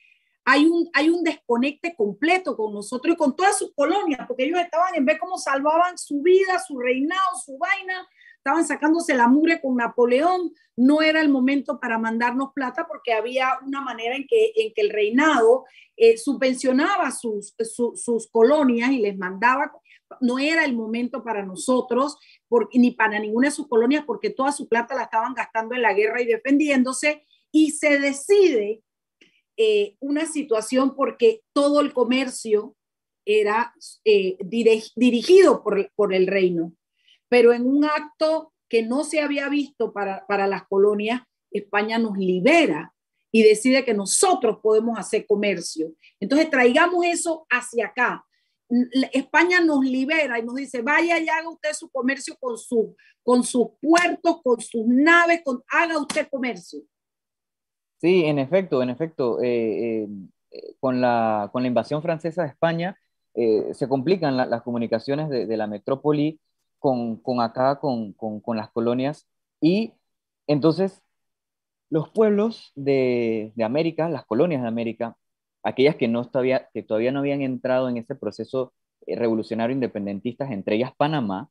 [0.45, 4.59] hay un, hay un desconecte completo con nosotros y con todas sus colonias, porque ellos
[4.59, 9.61] estaban en ver cómo salvaban su vida, su reinado, su vaina, estaban sacándose la mugre
[9.61, 14.51] con Napoleón, no era el momento para mandarnos plata porque había una manera en que,
[14.55, 17.53] en que el reinado eh, subvencionaba sus,
[17.95, 19.71] sus colonias y les mandaba,
[20.21, 22.17] no era el momento para nosotros
[22.73, 25.93] ni para ninguna de sus colonias porque toda su plata la estaban gastando en la
[25.93, 27.25] guerra y defendiéndose.
[27.51, 28.81] Y se decide
[29.57, 32.75] eh, una situación porque todo el comercio
[33.25, 34.37] era eh,
[34.95, 36.73] dirigido por, por, el reino,
[37.29, 42.17] pero en un acto que no se había visto para, para las colonias, España nos
[42.17, 42.93] libera
[43.31, 45.93] y decide que nosotros podemos hacer comercio.
[46.19, 48.25] Entonces traigamos eso hacia acá.
[49.11, 53.43] España nos libera y nos dice, vaya y haga usted su comercio con, su, con
[53.43, 56.81] sus puertos, con sus naves, con, haga usted comercio.
[58.01, 59.41] Sí, en efecto, en efecto.
[59.43, 60.07] Eh,
[60.51, 62.97] eh, con, la, con la invasión francesa de España
[63.35, 66.39] eh, se complican las comunicaciones de, de, la metrópoli
[66.79, 69.27] con, con acá, con, con, con, las colonias.
[69.61, 69.93] Y
[70.47, 71.03] entonces
[71.89, 75.17] los pueblos de, de América, las colonias de América,
[75.63, 78.73] aquellas que, no todavía, que todavía no habían entrado en ese proceso
[79.07, 81.49] eh, revolucionario independentista, entre ellas Panamá,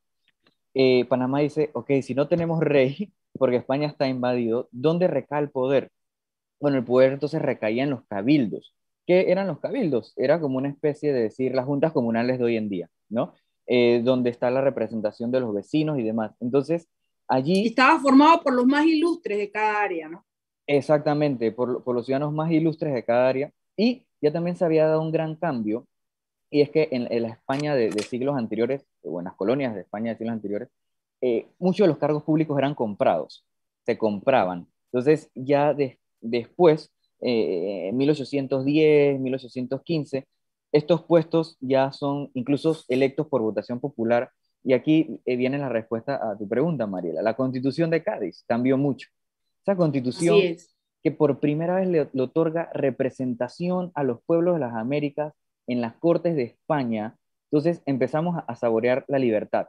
[0.75, 5.51] eh, Panamá dice, ok, si no tenemos rey, porque España está invadido, ¿dónde recae el
[5.51, 5.91] poder?
[6.61, 8.75] Bueno, el poder entonces recaía en los cabildos.
[9.07, 10.13] ¿Qué eran los cabildos?
[10.17, 13.35] Era como una especie de decir las juntas comunales de hoy en día, ¿no?
[13.67, 16.33] Eh, donde está la representación de los vecinos y demás.
[16.41, 16.89] Entonces,
[17.27, 17.67] allí...
[17.67, 20.25] Estaba formado por los más ilustres de cada área, ¿no?
[20.67, 23.53] Exactamente, por, por los ciudadanos más ilustres de cada área.
[23.77, 25.87] Y ya también se había dado un gran cambio,
[26.51, 30.11] y es que en, la España de, siglos anteriores, o en las colonias de España
[30.11, 30.69] de siglos anteriores,
[31.21, 33.47] eh, muchos de los cargos públicos eran comprados,
[33.87, 34.67] se compraban.
[34.93, 35.75] Entonces, ya
[36.21, 40.27] después, eh, en 1810, 1815,
[40.73, 44.31] estos puestos ya son incluso electos por votación popular.
[44.63, 47.23] Y aquí eh, viene la respuesta a tu pregunta, Mariela.
[47.23, 49.09] La constitución de Cádiz cambió mucho.
[49.63, 50.57] Esa constitución
[51.03, 55.35] que por primera vez le, otorga representación a los pueblos de las Américas
[55.67, 57.17] en las Cortes de España.
[57.51, 59.69] Entonces empezamos a, saborear la libertad.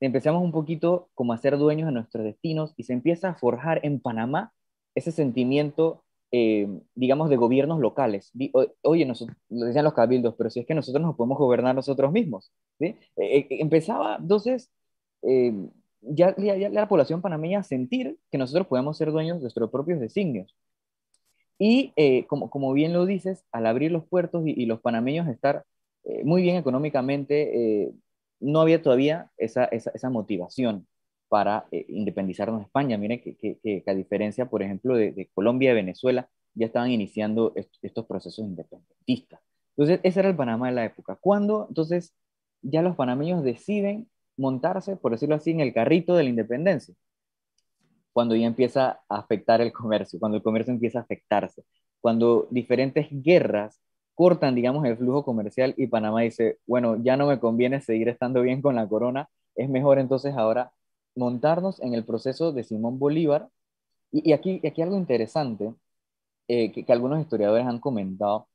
[0.00, 3.80] Empezamos un poquito como a ser dueños de nuestros destinos y se empieza a forjar
[3.84, 4.52] en Panamá
[4.94, 8.32] ese sentimiento, eh, digamos, de gobiernos locales.
[8.82, 12.12] Oye, nosotros, lo decían los cabildos, pero si es que nosotros nos podemos gobernar nosotros
[12.12, 12.52] mismos.
[12.80, 14.70] Eh, eh, empezaba entonces
[16.00, 20.56] ya, la población panameña a sentir que nosotros podemos ser dueños de nuestros propios designios.
[21.58, 21.92] Y
[22.26, 25.64] como, como, bien lo dices, al abrir los puertos y, los panameños estar
[26.24, 27.92] muy bien económicamente,
[28.40, 30.88] no había todavía esa, esa, motivación
[31.32, 32.98] para independizarnos de España.
[32.98, 38.04] Miren que, que, a diferencia, por ejemplo, de, Colombia y Venezuela, ya estaban iniciando estos
[38.04, 39.40] procesos independentistas.
[39.70, 41.16] Entonces, ese era el Panamá de la época.
[41.18, 42.14] Cuando entonces
[42.60, 46.94] ya los panameños deciden montarse, por decirlo así, en el carrito de la independencia
[48.12, 51.64] cuando ya empieza a afectar el comercio, cuando el comercio empieza a afectarse,
[52.02, 53.80] cuando diferentes guerras
[54.14, 58.42] cortan, digamos, el flujo comercial y Panamá dice, bueno, ya no me conviene seguir estando
[58.42, 60.72] bien con la corona, es mejor entonces ahora
[61.14, 63.48] montarnos en el proceso de Simón Bolívar.
[64.10, 65.74] Y, aquí, aquí algo interesante
[66.48, 68.48] eh, que, algunos historiadores han comentado,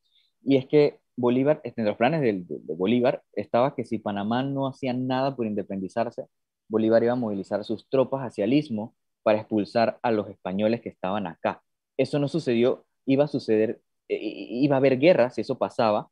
[0.43, 4.93] y es que Bolívar, entre los planes de, Bolívar, estaba que si Panamá no hacía
[4.93, 6.27] nada por independizarse,
[6.67, 10.89] Bolívar iba a movilizar sus tropas hacia el istmo para expulsar a los españoles que
[10.89, 11.63] estaban acá.
[11.97, 16.09] Eso no sucedió, iba a suceder, eh, iba a haber guerra si eso pasaba,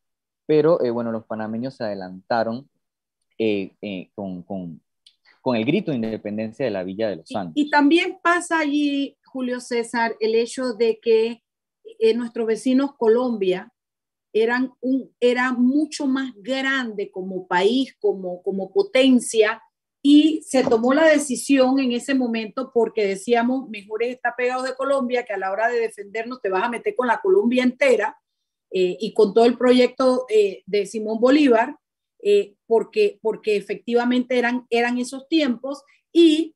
[0.48, 2.70] pero eh, bueno, los panameños se adelantaron
[4.16, 4.82] con,
[5.46, 7.54] con, el grito de independencia de la Villa de los Santos.
[7.56, 11.44] y también pasa allí, Julio César, el hecho de que
[12.00, 13.72] eh, nuestros vecinos Colombia
[14.34, 19.62] eran un, era mucho más grande como país, como, como potencia,
[20.02, 24.76] y se tomó la decisión en ese momento porque decíamos, mejor es estar pegado de
[24.76, 28.18] Colombia, que a la hora de defendernos te vas a meter con la Colombia entera
[28.72, 31.76] eh, y con todo el proyecto eh, de Simón Bolívar,
[32.66, 36.56] porque, porque efectivamente eran, eran esos tiempos y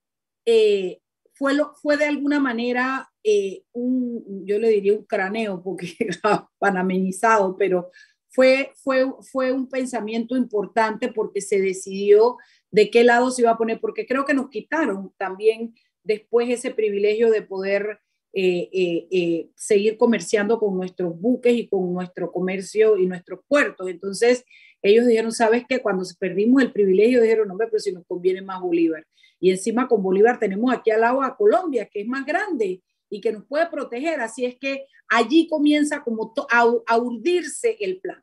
[1.39, 6.49] fue, lo, fue de alguna manera eh, un, yo le diría un cráneo, porque era
[6.59, 7.91] panameñizado, pero
[8.29, 12.37] fue, fue, fue un pensamiento importante porque se decidió
[12.71, 16.71] de qué lado se iba a poner, porque creo que nos quitaron también después ese
[16.71, 17.99] privilegio de poder
[18.33, 23.89] eh, eh, seguir comerciando con nuestros buques y con nuestro comercio y nuestros puertos.
[23.89, 24.45] Entonces,
[24.81, 25.79] ellos dijeron, ¿sabes qué?
[25.81, 29.05] Cuando perdimos el privilegio, dijeron, no, pero si nos conviene más Bolívar.
[29.39, 33.21] Y encima con Bolívar tenemos aquí al lado a Colombia, que es más grande y
[33.21, 34.19] que nos puede proteger.
[34.21, 38.21] Así es que allí comienza como a, urdirse el plan.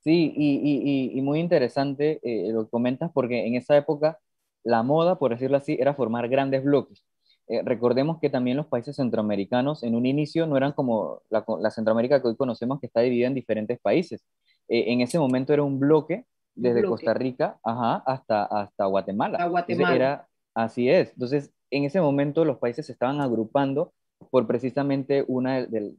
[0.00, 4.18] Sí, y, y, muy interesante eh, lo que comentas, porque en esa época
[4.62, 7.04] la moda, por decirlo así, era formar grandes bloques.
[7.48, 11.70] Eh, recordemos que también los países centroamericanos en un inicio no eran como la, la
[11.70, 14.22] Centroamérica que hoy conocemos, que está dividida en diferentes países.
[14.68, 19.46] Eh, en ese momento era un bloque desde Costa Rica ajá, hasta, hasta Guatemala.
[19.46, 19.94] Guatemala.
[19.94, 21.12] Era, así es.
[21.12, 23.92] Entonces, en ese momento los países se estaban agrupando
[24.30, 25.94] por precisamente una de,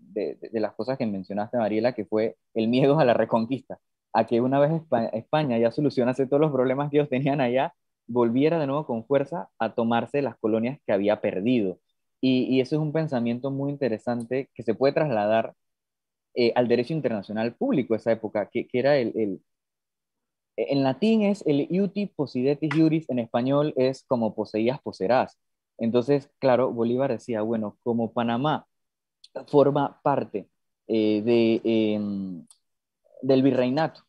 [0.52, 3.80] las cosas que mencionaste, Mariela, que fue el miedo a la reconquista,
[4.14, 4.72] a que una vez
[5.14, 7.74] España, ya solucionase todos los problemas que ellos tenían allá,
[8.10, 11.80] volviera de nuevo con fuerza a tomarse las colonias que había perdido.
[12.22, 15.56] Y, eso es un pensamiento muy interesante que se puede trasladar
[16.36, 19.42] eh, al derecho internacional público de esa época, que, era el,
[20.58, 25.38] En latín es el iuti possidetis juris, en español es como poseías, poseerás.
[25.78, 28.68] Entonces, claro, Bolívar decía, bueno, como Panamá
[29.48, 30.50] forma parte
[30.88, 32.46] eh, de, em,
[33.22, 34.02] del virreinato,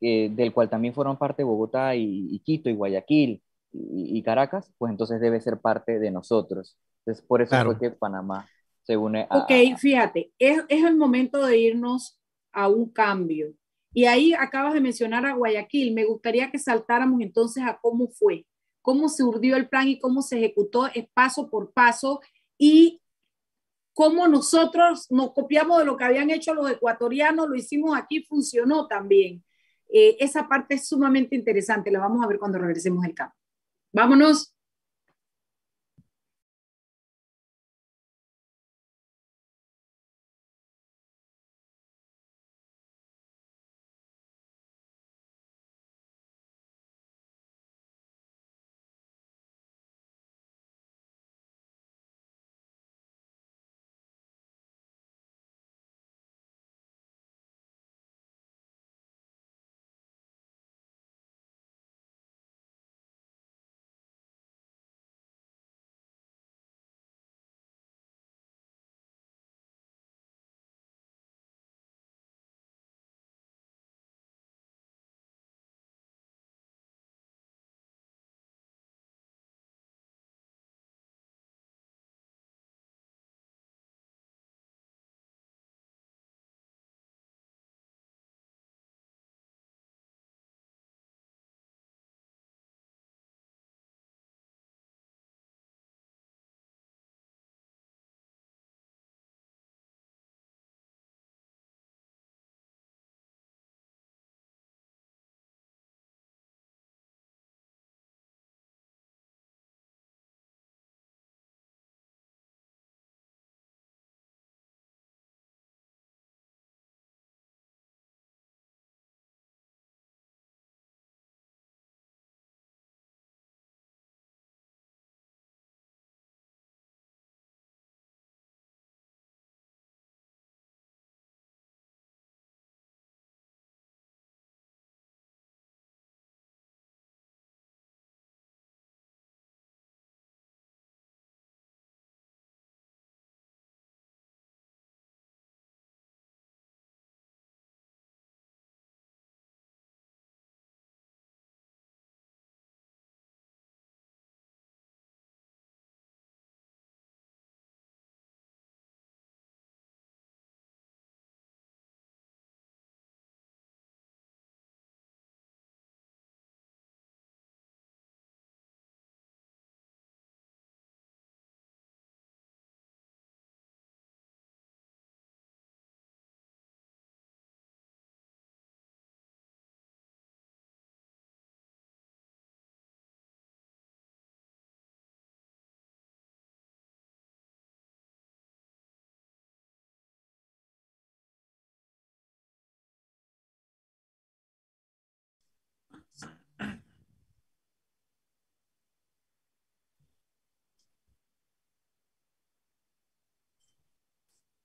[0.00, 5.20] eh, del cual también forman parte Bogotá y, Quito y Guayaquil y, Caracas, pues entonces
[5.20, 6.76] debe ser parte de nosotros.
[7.00, 8.46] Entonces, por eso fue que Panamá
[8.82, 9.38] se une a...
[9.38, 12.18] Ok, fíjate, es, es el momento de irnos
[12.52, 13.52] a un cambio.
[13.92, 15.94] Y ahí acabas de mencionar a Guayaquil.
[15.94, 18.44] Me gustaría que saltáramos entonces a cómo fue
[18.82, 22.20] cómo se urdió el plan y cómo se ejecutó es paso por paso
[22.58, 23.00] y
[23.92, 28.86] cómo nosotros nos copiamos de lo que habían hecho los ecuatorianos, lo hicimos aquí, funcionó
[28.86, 29.44] también.
[29.92, 33.36] Eh, esa parte es sumamente interesante, la vamos a ver cuando regresemos al campo.
[33.92, 34.54] Vámonos.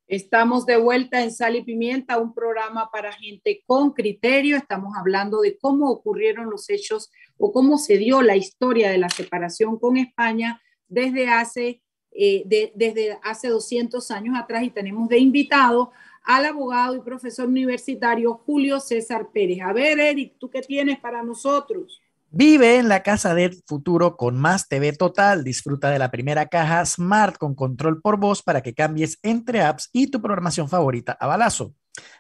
[0.08, 4.56] Estamos de vuelta en Sal y Pimienta, un programa para gente con criterio.
[4.56, 9.10] Estamos hablando de cómo ocurrieron los hechos o cómo se dio la historia de la
[9.10, 11.82] separación con España desde hace,
[12.12, 12.44] eh,
[12.76, 15.92] desde hace 200 años atrás y tenemos de invitado
[16.24, 19.62] al abogado y profesor universitario Julio César Pérez.
[19.62, 22.00] A ver, Eric, ¿tú qué tienes para nosotros?
[22.38, 25.46] Vive en la casa del futuro con más TV Total.
[25.46, 29.90] Disfruta de la primera caja Smart con control por voz para que cambies entre apps
[29.94, 31.74] y tu programación favorita a balazo.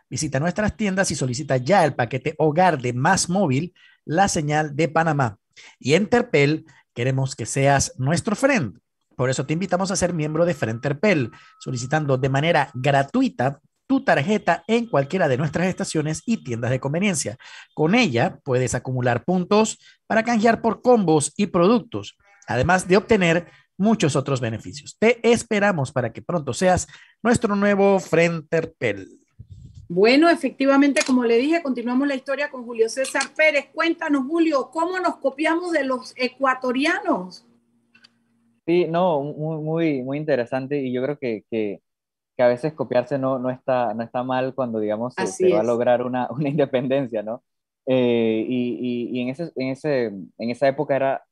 [0.09, 3.73] Visita nuestras tiendas y solicita ya el paquete Hogar de Más Móvil,
[4.05, 5.37] la señal de Panamá.
[5.79, 8.79] Y en Terpel queremos que seas nuestro friend.
[9.17, 14.63] Por eso te invitamos a ser miembro de Frenterpel, solicitando de manera gratuita tu tarjeta
[14.67, 17.37] en cualquiera de nuestras estaciones y tiendas de conveniencia.
[17.73, 22.17] Con ella puedes acumular puntos para canjear por combos y productos,
[22.47, 24.95] además de obtener muchos otros beneficios.
[24.97, 26.87] Te esperamos para que pronto seas
[27.21, 29.19] nuestro nuevo Frenterpel.
[29.87, 33.67] Bueno, efectivamente, como le dije, continuamos la historia con Julio César Pérez.
[33.71, 37.45] Cuéntanos, Julio, ¿cómo nos copiamos de los ecuatorianos?
[38.65, 41.81] Sí, no, muy, muy, muy interesante y yo creo que, que
[42.35, 45.63] que a veces copiarse no, no, está, no está mal cuando, digamos, se, va a
[45.63, 47.43] lograr una, una independencia, ¿no?
[47.85, 51.23] Eh, y, y, en, ese, en, ese, en esa época era,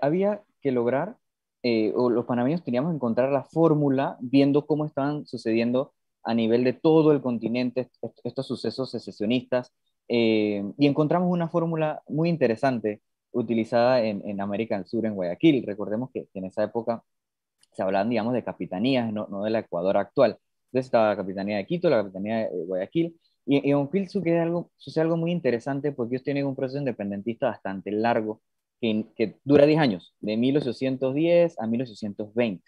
[0.00, 1.16] había que lograr,
[1.62, 5.92] eh, o los panameños teníamos que encontrar la fórmula viendo cómo estaban sucediendo
[6.24, 7.88] a nivel de todo el continente
[8.24, 9.72] estos sucesos secesionistas,
[10.08, 13.00] eh, y encontramos una fórmula muy interesante
[13.32, 15.64] utilizada en, en, América del Sur, en Guayaquil.
[15.66, 17.02] Recordemos que, que en esa época
[17.72, 20.38] se hablaban, digamos, de capitanías, no, no del Ecuador actual.
[20.66, 24.70] Entonces estaba la capitanía de Quito, la capitanía de Guayaquil, y, en Guayaquil sucede algo,
[24.76, 28.40] sucede algo muy interesante porque ellos tienen un proceso independentista bastante largo
[28.80, 32.64] que, que dura 10 años, de 1810 a 1820.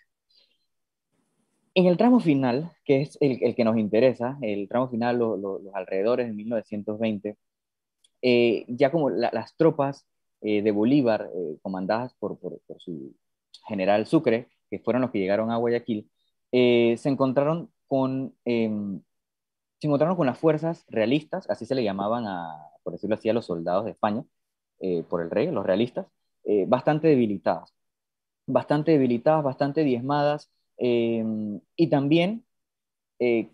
[1.76, 5.60] En el tramo final, que es el, el que nos interesa, el tramo final, los
[5.74, 7.36] alrededores de 1920,
[8.22, 10.06] eh, ya como las tropas
[10.40, 13.14] eh, de Bolívar, eh, comandadas por, por, por, su
[13.66, 14.48] general Sucre,
[14.78, 16.10] que fueron los que llegaron a Guayaquil,
[16.52, 19.00] eh, se encontraron con em,
[19.80, 22.48] se encontraron con las fuerzas realistas, así se le llamaban a,
[22.82, 24.24] por decirlo así, a los soldados de España,
[24.80, 26.06] eh, por el rey, los realistas,
[26.44, 27.74] eh, bastante debilitadas,
[28.46, 32.44] bastante debilitadas, bastante diezmadas, em, y también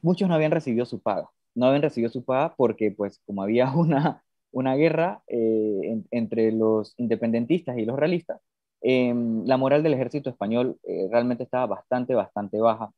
[0.03, 3.73] muchos no habían recibido su paga, no habían recibido su paga porque, pues, como había
[3.77, 8.41] una, una guerra entre los independentistas y los realistas,
[8.83, 12.93] Em, la moral del ejército español eh, realmente estaba bastante, bastante baja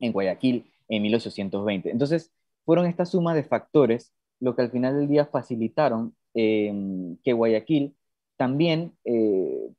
[0.00, 1.90] en Guayaquil en 1820.
[1.90, 2.32] Entonces,
[2.64, 7.96] fueron esta suma de factores lo que al final del día facilitaron em, que Guayaquil
[8.36, 9.70] también, eh,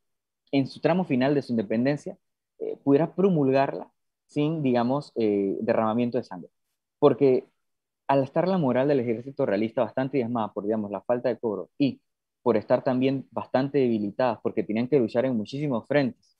[0.51, 2.17] en su tramo final de su independencia,
[2.59, 3.91] eh, pudiera promulgarla
[4.27, 6.49] sin, digamos, derramamiento de sangre.
[6.99, 7.45] Porque
[8.07, 11.69] al estar la moral del ejército realista bastante diezmada por, digamos, la falta de cobro
[11.77, 12.01] y
[12.41, 16.37] por estar también bastante debilitadas, porque tenían que luchar en muchísimos frentes.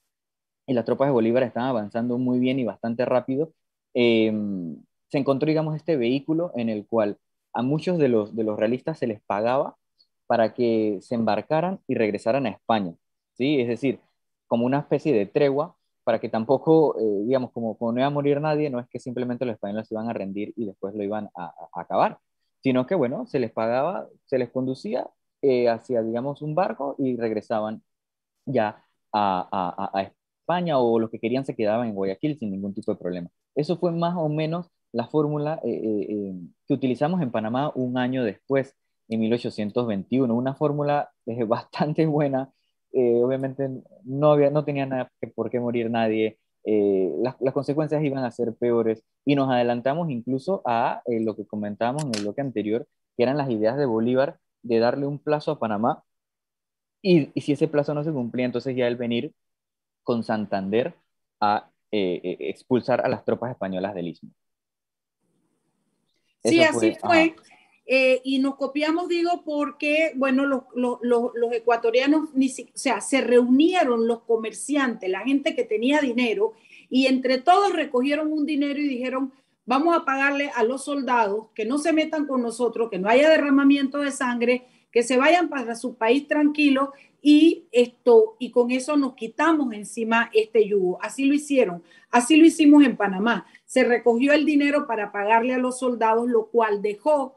[0.66, 3.52] Y las tropas de Bolívar estaban avanzando muy bien y bastante rápido.
[3.94, 4.76] Em,
[5.08, 7.18] se encontró, digamos, este vehículo en el cual
[7.52, 9.76] a muchos de los, de los realistas se les pagaba
[10.26, 12.94] para que se embarcaran y regresaran a España.
[13.34, 13.60] ¿sí?
[13.60, 14.00] Es decir,
[14.46, 18.10] como una especie de tregua para que tampoco, eh, digamos, como, como, no iba a
[18.10, 21.02] morir nadie, no es que simplemente los españoles se iban a rendir y después lo
[21.02, 22.18] iban a, a acabar,
[22.62, 25.08] sino que, bueno, se les pagaba, se les conducía
[25.42, 27.82] eh, hacia, digamos, un barco y regresaban
[28.46, 32.92] ya a, a, España o los que querían se quedaban en Guayaquil sin ningún tipo
[32.92, 33.30] de problema.
[33.54, 35.70] Eso fue más o menos la fórmula eh,
[36.10, 36.34] eh,
[36.66, 38.76] que utilizamos en Panamá un año después,
[39.08, 41.10] en 1821, una fórmula
[41.48, 42.52] bastante buena.
[42.92, 43.70] obviamente
[44.04, 48.54] no, había, no tenía nada por qué morir nadie, las, las, consecuencias iban a ser
[48.54, 52.86] peores y nos adelantamos incluso a lo que comentábamos en el bloque anterior,
[53.16, 56.04] que eran las ideas de Bolívar de darle un plazo a Panamá
[57.02, 59.32] y, y si ese plazo no se cumplía, entonces ya el venir
[60.02, 60.94] con Santander
[61.40, 64.30] a eh, eh, expulsar a las tropas españolas del Istmo.
[66.44, 67.34] Sí, así fue.
[67.86, 73.20] Eh, y nos copiamos, digo, porque, bueno, los, los, los, ecuatorianos, ni o sea, se
[73.20, 76.52] reunieron los comerciantes, la gente que tenía dinero,
[76.88, 79.32] y entre todos recogieron un dinero y dijeron,
[79.70, 83.30] vamos a pagarle a los soldados que no se metan con nosotros, que no haya
[83.30, 86.92] derramamiento de sangre, que se vayan para su país tranquilo
[87.22, 90.98] y esto y con eso nos quitamos encima este yugo.
[91.00, 93.46] Así lo hicieron, así lo hicimos en Panamá.
[93.64, 97.36] Se recogió el dinero para pagarle a los soldados, lo cual dejó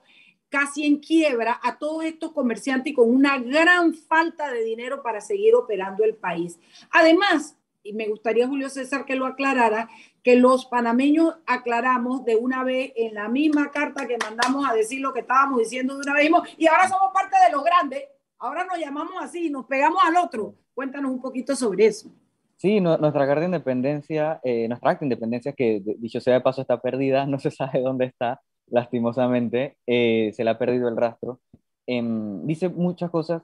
[0.49, 5.21] casi en quiebra a todos estos comerciantes y con una gran falta de dinero para
[5.21, 6.57] seguir operando el país.
[6.89, 9.89] Además, y me gustaría Julio César que lo aclarara,
[10.23, 15.01] que los panameños aclaramos de una vez en la misma carta que mandamos a decir
[15.01, 18.03] lo que estábamos diciendo de una vez y ahora somos parte de los grandes,
[18.39, 20.55] ahora nos llamamos así, nos pegamos al otro.
[20.73, 22.09] Cuéntanos un poquito sobre eso.
[22.55, 26.61] Sí, nuestra carta de independencia, eh, nuestra acta de independencia, que dicho sea de paso
[26.61, 31.41] está perdida, no se sabe dónde está, lastimosamente, eh, se le ha perdido el rastro.
[31.85, 33.43] Em, dice muchas cosas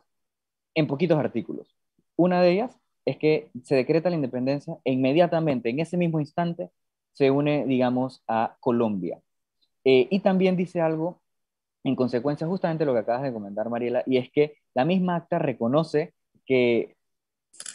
[0.73, 1.75] en poquitos artículos.
[2.15, 2.79] Una de ellas
[3.09, 6.69] es que se decreta la independencia e inmediatamente, en ese mismo instante,
[7.13, 9.19] se une, digamos, a Colombia.
[9.83, 11.21] Eh, y también dice algo,
[11.83, 15.39] en consecuencia, justamente lo que acabas de comentar, Mariela, y es que la misma acta
[15.39, 16.13] reconoce
[16.45, 16.95] que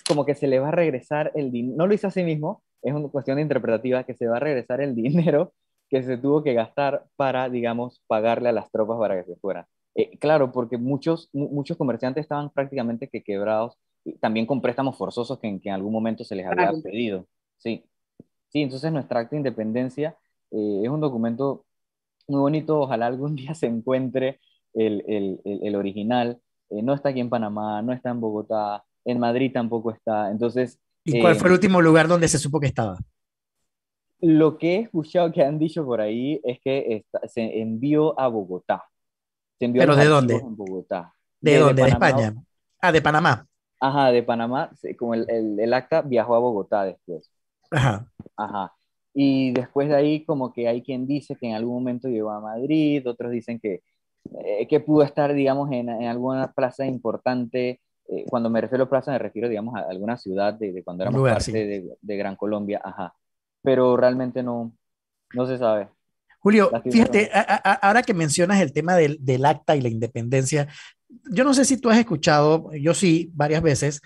[0.06, 2.62] como que se le va a regresar el dinero, no lo hizo a sí mismo,
[2.82, 5.52] es una cuestión interpretativa, que se va a regresar el dinero
[5.88, 9.66] que se tuvo que gastar para, digamos, pagarle a las tropas para que se fueran.
[9.94, 13.78] Eh, claro, porque muchos, muchos comerciantes estaban prácticamente que quebrados,
[14.20, 17.26] también con préstamos forzosos que en, que en algún momento se les había pedido.
[17.58, 17.84] Sí.
[18.48, 20.16] sí, entonces nuestra acta de independencia
[20.50, 21.64] eh, es un documento
[22.28, 24.40] muy bonito, ojalá algún día se encuentre
[24.74, 26.40] el, el, el original.
[26.70, 30.30] Eh, no está aquí en Panamá, no está en Bogotá, en Madrid tampoco está.
[30.30, 32.98] Entonces, ¿Y cuál fue el último lugar donde se supo que estaba?
[34.20, 38.84] Lo que he escuchado que han dicho por ahí es que se envió a Bogotá.
[39.58, 40.40] ¿Pero de dónde?
[40.42, 41.14] Bogotá.
[41.40, 41.82] ¿De, dónde?
[41.82, 42.34] De, España.
[42.80, 43.46] Ah, de Panamá.
[43.84, 44.70] Ajá, de Panamá.
[44.98, 47.30] Como el, el, acta viajó a Bogotá después.
[47.70, 48.06] Ajá.
[48.34, 48.72] Ajá.
[49.12, 52.40] Y después de ahí, como que hay quien dice que en algún momento llegó a
[52.40, 53.82] Madrid, otros dicen que,
[54.42, 57.82] eh, que pudo estar, digamos, en, en alguna plaza importante.
[58.08, 61.04] Eh, cuando me refiero a plaza, me refiero, digamos, a alguna ciudad de, de cuando
[61.04, 62.80] éramos parte de, de, Gran Colombia.
[62.82, 63.14] Ajá.
[63.60, 64.72] Pero realmente no,
[65.34, 65.88] no se sabe.
[66.38, 67.30] Julio, fíjate,
[67.82, 70.68] ahora que mencionas el tema del, del, acta y la independencia,
[71.30, 74.00] yo no sé si tú has escuchado, yo sí, varias veces,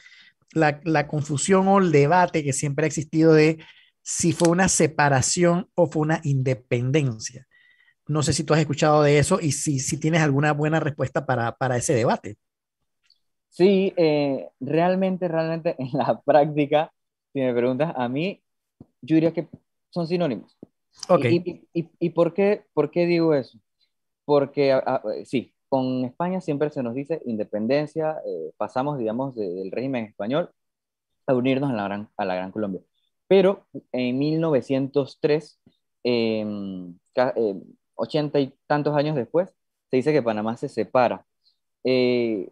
[0.52, 3.58] la, la, confusión o el debate que siempre ha existido de
[4.02, 7.46] si fue una separación o fue una independencia.
[8.06, 11.26] No sé si tú has escuchado de eso y si, si tienes alguna buena respuesta
[11.26, 12.38] para, para ese debate.
[13.48, 16.92] Sí, eh, realmente, realmente en la práctica,
[17.32, 18.42] si me preguntas, a mí,
[19.02, 19.46] yo diría que
[19.90, 20.56] son sinónimos.
[21.06, 21.62] Okay.
[21.72, 23.58] ¿Y, y, por, qué, por qué digo eso?
[24.24, 24.80] Porque
[25.24, 30.50] sí, con España siempre se nos dice independencia, eh, pasamos, digamos, del régimen español
[31.26, 32.82] a unirnos a la Gran, a la Gran Colombia.
[33.28, 35.60] Pero en 1903,
[36.04, 36.46] eh,
[37.94, 39.54] ochenta y tantos años después,
[39.90, 41.24] se dice que Panamá se separa.
[41.84, 42.50] Eh,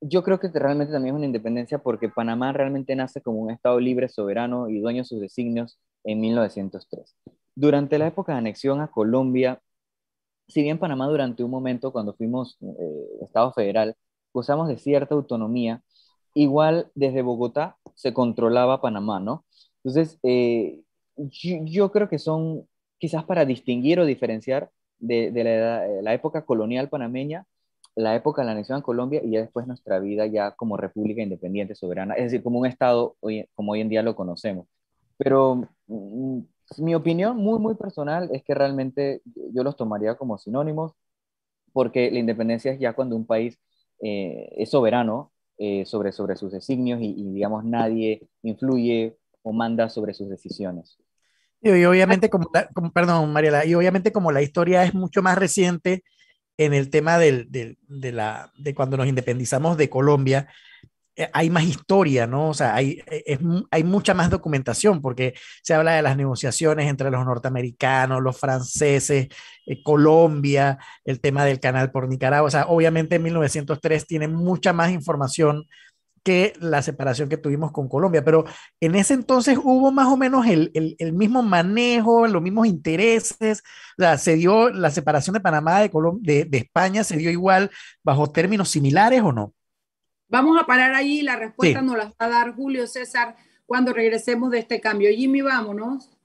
[0.00, 3.80] yo creo que realmente también es una independencia porque Panamá realmente nace como un Estado
[3.80, 7.16] libre, soberano y dueño de sus designios en 1903.
[7.54, 9.60] Durante la época de anexión a Colombia,
[10.48, 13.96] si bien Panamá durante un momento, cuando fuimos eh, Estado federal,
[14.32, 15.82] gozamos de cierta autonomía,
[16.34, 19.44] igual desde Bogotá se controlaba Panamá, ¿no?
[19.84, 20.82] Entonces, eh,
[21.16, 22.68] yo, creo que son
[22.98, 27.46] quizás para distinguir o diferenciar de, la, la, época colonial panameña
[27.96, 31.22] la época de la anexión a Colombia y ya después nuestra vida ya como república
[31.22, 34.68] independiente, soberana, es decir, como un Estado hoy, como hoy en día lo conocemos.
[35.18, 36.40] Pero mm,
[36.78, 40.92] mi opinión muy, muy personal es que realmente yo los tomaría como sinónimos,
[41.72, 43.58] porque la independencia es ya cuando un país
[44.02, 50.14] eh, es soberano eh, sobre, sobre sus designios y, digamos, nadie influye o manda sobre
[50.14, 50.98] sus decisiones.
[51.62, 56.04] Y, obviamente, como, como, perdón, Mariela, y obviamente como la historia es mucho más reciente,
[56.58, 60.48] en el tema del, de, la, de cuando nos independizamos de Colombia,
[61.32, 62.50] hay más historia, ¿no?
[62.50, 63.38] O sea, hay, eh,
[63.70, 69.28] hay mucha más documentación porque se habla de las negociaciones entre los norteamericanos, los franceses,
[69.66, 72.46] eh, Colombia, el tema del canal por Nicaragua.
[72.48, 75.66] O sea, obviamente en 1903 tiene mucha más información
[76.26, 78.44] que la separación que tuvimos con Colombia, pero
[78.80, 83.62] en ese entonces hubo más o menos el, el, mismo manejo, los mismos intereses,
[83.96, 85.90] o sea, se dio la separación de Panamá de,
[86.22, 87.70] de, de, España, se dio igual
[88.02, 89.54] bajo términos similares o no?
[90.28, 94.50] Vamos a parar ahí, la respuesta nos la va a dar Julio César cuando regresemos
[94.50, 95.10] de este cambio.
[95.10, 96.15] Jimmy, vámonos.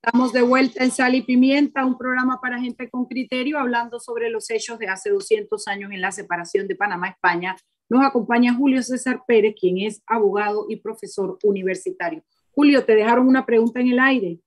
[0.00, 4.30] Estamos de vuelta en Sal y Pimienta, un programa para gente con criterio, hablando sobre
[4.30, 7.56] los hechos de hace 200 años en la separación de Panamá-España.
[7.88, 12.22] Nos acompaña Julio César Pérez, quien es abogado y profesor universitario.
[12.52, 14.38] Julio, te dejaron una pregunta en el aire.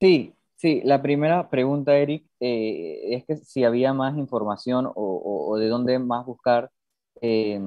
[0.00, 5.68] Sí, sí, la primera pregunta, Eric, eh, es que si había más información o, de
[5.68, 6.70] dónde más buscar
[7.20, 7.60] eh,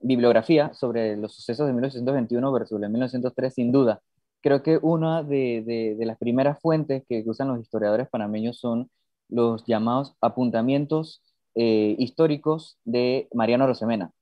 [0.00, 4.00] bibliografía sobre los sucesos de 1821 versus el 1903, sin duda
[4.40, 8.90] creo que una de, las primeras fuentes que usan los historiadores panameños son
[9.28, 11.22] los llamados apuntamientos
[11.54, 14.12] eh, históricos de Mariano Rosemena.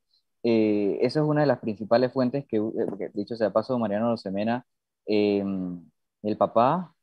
[0.42, 4.66] Eh, esa es una de las principales fuentes que, eh, dicho sea paso, Mariano Rosemena,
[5.06, 5.84] em,
[6.22, 6.94] el papá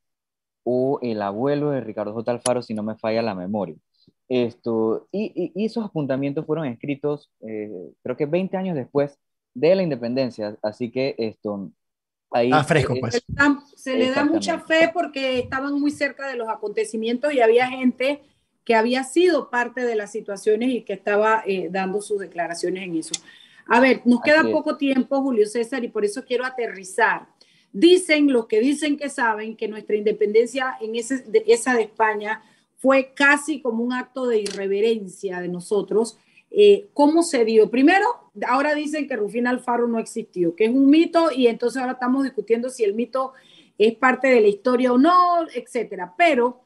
[0.63, 2.31] o el abuelo de Ricardo J.
[2.31, 3.75] Alfaro, si no me falla la memoria.
[4.29, 9.19] Esto, y, y esos apuntamientos fueron escritos, creo que 20 años después
[9.53, 11.71] de la independencia, así que esto,
[12.51, 13.23] ah, fresco, pues.
[13.75, 18.21] Se le da mucha fe porque estaban muy cerca de los acontecimientos y había gente
[18.63, 22.95] que había sido parte de las situaciones y que estaba eh, dando sus declaraciones en
[22.97, 23.13] eso.
[23.67, 27.27] A ver, nos queda poco tiempo, Julio César, y por eso quiero aterrizar.
[27.71, 32.43] Dicen los que dicen que saben que nuestra independencia en ese, esa de España
[32.77, 36.17] fue casi como un acto de irreverencia de nosotros
[36.55, 37.71] eh, ¿Cómo se dio?
[37.71, 38.05] Primero,
[38.47, 42.23] ahora dicen que Rufina Alfaro no existió, que es un mito y entonces ahora estamos
[42.23, 43.33] discutiendo si el mito
[43.79, 46.13] es parte de la historia o no, etcétera.
[46.15, 46.61] Pero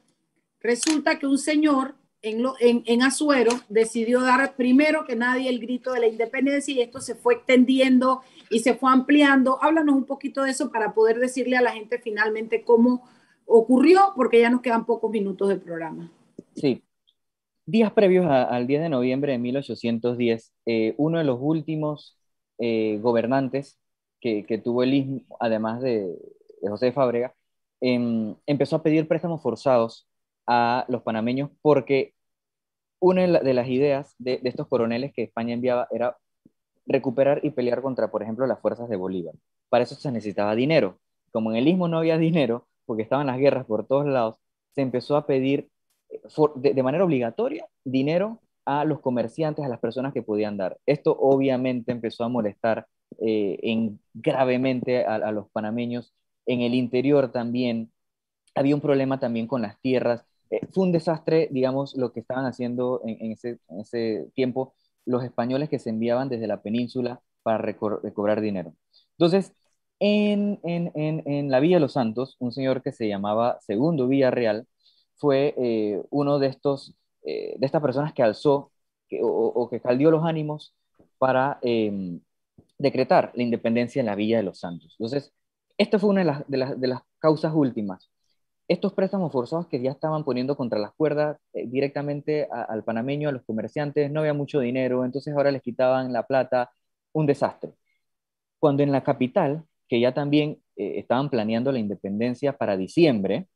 [0.60, 5.92] resulta que un señor en, en, en, Azuero decidió dar primero que nadie el grito
[5.92, 8.20] de la independencia y esto se fue extendiendo
[8.50, 9.58] y se fue ampliando.
[9.62, 13.08] Háblanos un poquito de eso para poder decirle a la gente finalmente cómo
[13.46, 16.12] ocurrió, porque ya nos quedan pocos minutos de programa.
[16.54, 16.82] Sí,
[17.68, 22.18] Días previos al 10 de noviembre de 1810, eh, uno de los últimos
[22.58, 23.78] eh, gobernantes
[24.22, 26.16] que, tuvo el istmo, además de,
[26.62, 27.34] José Fábrega,
[27.82, 30.08] em, empezó a pedir préstamos forzados
[30.46, 32.14] a los panameños porque
[33.00, 36.16] una de, las ideas de, estos coroneles que España enviaba era
[36.86, 39.34] recuperar y pelear contra, por ejemplo, las fuerzas de Bolívar.
[39.68, 41.00] Para eso se necesitaba dinero.
[41.32, 44.36] Como en el istmo no había dinero, porque estaban las guerras por todos lados,
[44.74, 45.68] se empezó a pedir
[46.56, 50.78] de, manera obligatoria dinero a los comerciantes, a las personas que podían dar.
[50.86, 52.86] Esto obviamente empezó a molestar
[53.18, 56.12] eh, en, gravemente a, los panameños.
[56.46, 57.90] En el interior también
[58.54, 60.24] había un problema también con las tierras.
[60.50, 64.74] Eh, fue un desastre, digamos, lo que estaban haciendo en, ese, tiempo
[65.06, 68.74] los españoles que se enviaban desde la península para recobrar dinero.
[69.12, 69.54] Entonces,
[70.00, 74.66] en, en, la Villa de los Santos, un señor que se llamaba Segundo Villarreal,
[75.18, 76.94] fue eh, uno de estos,
[77.24, 78.72] eh, de estas personas que alzó
[79.20, 80.74] o, que caldió los ánimos
[81.18, 82.20] para em,
[82.78, 84.96] decretar la independencia en la Villa de los Santos.
[84.98, 85.32] Entonces,
[85.78, 88.10] esta fue una de las, de las, de las causas últimas.
[88.68, 93.32] Estos préstamos forzados que ya estaban poniendo contra las cuerdas eh, directamente al panameño, a
[93.32, 96.70] los comerciantes, no había mucho dinero, entonces ahora les quitaban la plata,
[97.12, 97.72] un desastre.
[98.58, 103.48] Cuando en la capital, que ya también estaban planeando la independencia para diciembre,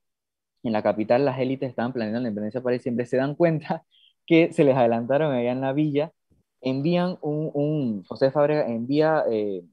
[0.62, 3.84] en la capital las élites estaban planeando la independencia para diciembre, se dan cuenta
[4.26, 6.12] que se les adelantaron allá en la villa,
[6.60, 9.64] envían un, José Fábrega envía eh,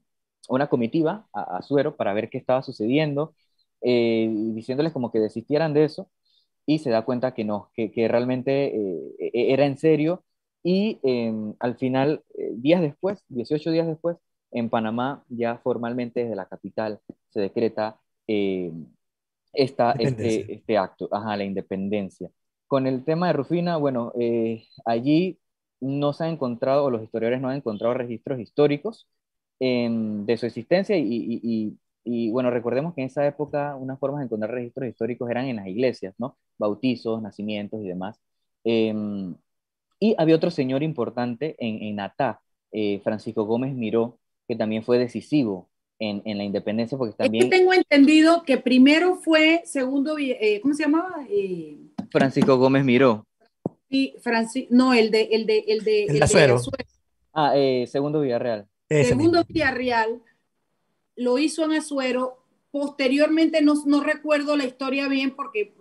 [0.48, 3.34] una comitiva a, Suero para ver qué estaba sucediendo,
[3.82, 6.10] eh, diciéndoles como que desistieran de eso,
[6.66, 10.24] y se da cuenta que no, que, realmente eh, e, era en serio,
[10.62, 12.22] y em, al final,
[12.54, 14.18] días después, 18 días después,
[14.50, 17.98] en Panamá, ya formalmente desde la capital, se decreta
[19.52, 22.30] esta, este, este, acto, ajá, la independencia.
[22.66, 25.38] Con el tema de Rufina, bueno, eh, allí
[25.80, 29.08] no se ha encontrado, o los historiadores no han encontrado registros históricos
[29.58, 34.52] de su existencia y, y, bueno, recordemos que en esa época unas formas de encontrar
[34.52, 36.38] registros históricos eran en las iglesias, ¿no?
[36.58, 38.18] Bautizos, nacimientos y demás.
[38.64, 39.36] Em,
[39.98, 42.40] y había otro señor importante en, en Natá,
[42.72, 45.69] eh, Francisco Gómez Miró, que también fue decisivo
[46.00, 47.44] en, en la independencia, porque también...
[47.44, 51.24] Es que tengo entendido que primero fue segundo, eh, ¿cómo se llamaba?
[51.28, 51.76] Eh,
[52.10, 53.24] Francisco Gómez Miró.
[53.88, 55.28] Sí, Francis, no, el de...
[55.30, 56.60] El de, el de, el de
[57.32, 58.66] Ah, eh, segundo Villarreal.
[58.88, 60.20] segundo Villarreal
[61.14, 62.38] lo hizo en Azuero.
[62.72, 65.72] Posteriormente no, no recuerdo la historia bien porque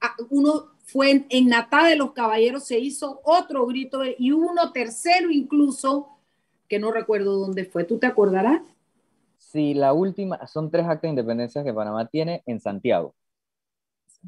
[0.00, 4.72] ah, uno fue en, en Natá de los Caballeros, se hizo otro grito y uno
[4.72, 6.08] tercero incluso,
[6.68, 7.84] que no recuerdo dónde fue.
[7.84, 8.62] ¿Tú te acordarás?
[9.54, 13.14] Sí, la última, son tres actas de independencia que Panamá tiene en Santiago,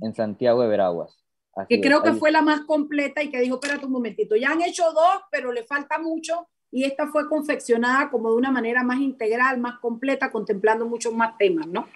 [0.01, 1.21] en Santiago de Veraguas.
[1.69, 4.63] que creo que fue la más completa y que dijo, espérate un momentito, ya han
[4.63, 9.01] hecho dos, pero le falta mucho y esta fue confeccionada como de una manera más
[9.01, 11.89] integral, más completa, contemplando muchos más temas, ¿no?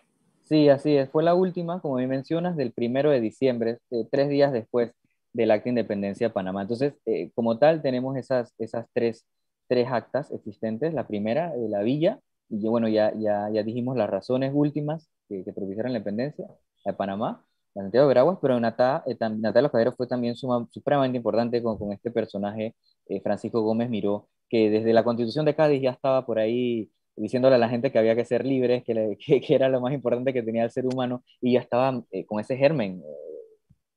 [0.49, 1.09] Sí, así es.
[1.09, 4.91] Fue la última, como me mencionas, del primero de diciembre, eh, tres días después
[5.33, 6.63] del acta de independencia de Panamá.
[6.63, 9.25] Entonces, eh, como tal, tenemos esas, esas tres,
[9.69, 10.93] tres actas existentes.
[10.95, 12.19] La primera, de la villa,
[12.51, 16.47] y bueno, ya, ya, ya dijimos las razones últimas que, que propiciaron la independencia
[16.85, 17.45] de Panamá,
[17.75, 21.93] la Santiago de Veraguas, pero Natalia eh, Natalia Los fue también supremamente importante con, con
[21.93, 22.75] este personaje,
[23.23, 27.59] Francisco Gómez Miró, que desde la constitución de Cádiz ya estaba por ahí diciéndole a
[27.59, 30.65] la gente que había que ser libres, que, que, era lo más importante que tenía
[30.65, 33.03] el ser humano, y ya estaba eh, con ese germen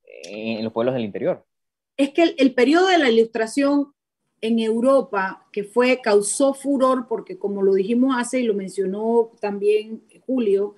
[0.05, 1.45] eh, en los pueblos del interior.
[1.97, 3.92] Es que el, el, periodo de la ilustración
[4.43, 10.03] en Europa, que fue, causó furor, porque como lo dijimos hace y lo mencionó también
[10.25, 10.75] Julio,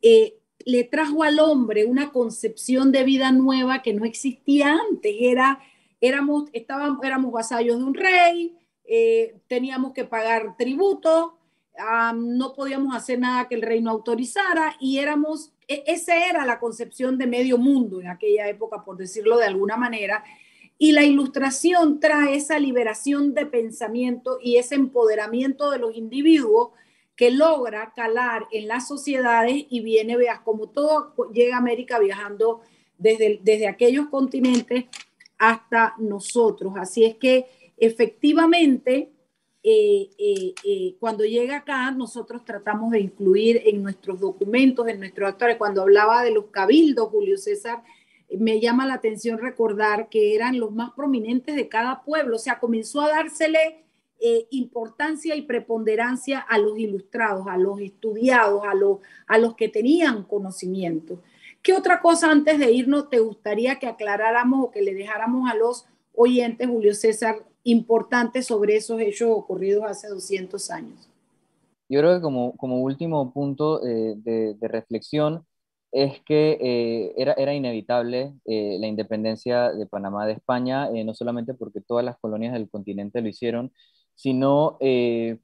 [0.00, 5.14] eh, le trajo al hombre una concepción de vida nueva que no existía antes.
[5.20, 5.60] Era,
[6.00, 8.56] éramos, estábamos, éramos vasallos de un rey,
[9.48, 11.36] teníamos que pagar tributo,
[12.14, 17.18] no podíamos hacer nada que el reino autorizara y éramos, e, esa era la concepción
[17.18, 20.24] de medio mundo en aquella época, por decirlo de alguna manera.
[20.78, 26.70] Y la ilustración trae esa liberación de pensamiento y ese empoderamiento de los individuos
[27.16, 32.60] que logra calar en las sociedades y viene, veas, como todo llega a América viajando
[32.98, 34.86] desde, desde aquellos continentes
[35.38, 36.74] hasta nosotros.
[36.76, 37.46] Así es que
[37.76, 39.10] efectivamente
[39.66, 45.30] eh, eh, eh, cuando llega acá, nosotros tratamos de incluir en nuestros documentos, en nuestros
[45.30, 47.82] actores, cuando hablaba de los cabildos, Julio César,
[48.38, 52.58] me llama la atención recordar que eran los más prominentes de cada pueblo, o sea,
[52.58, 53.80] comenzó a dársele
[54.50, 60.22] importancia y preponderancia a los ilustrados, a los estudiados, a los, a los que tenían
[60.22, 61.18] conocimiento.
[61.60, 65.54] ¿Qué otra cosa antes de irnos te gustaría que aclaráramos o que le dejáramos a
[65.54, 71.08] los oyentes, Julio César, importante sobre esos hechos ocurridos hace 200 años.
[71.88, 75.44] Yo creo que como, como último punto eh, de, de, reflexión
[75.94, 81.54] es que eh, era, era, inevitable eh, la independencia de Panamá de España, no solamente
[81.54, 83.72] porque todas las colonias del continente lo hicieron,
[84.14, 84.78] sino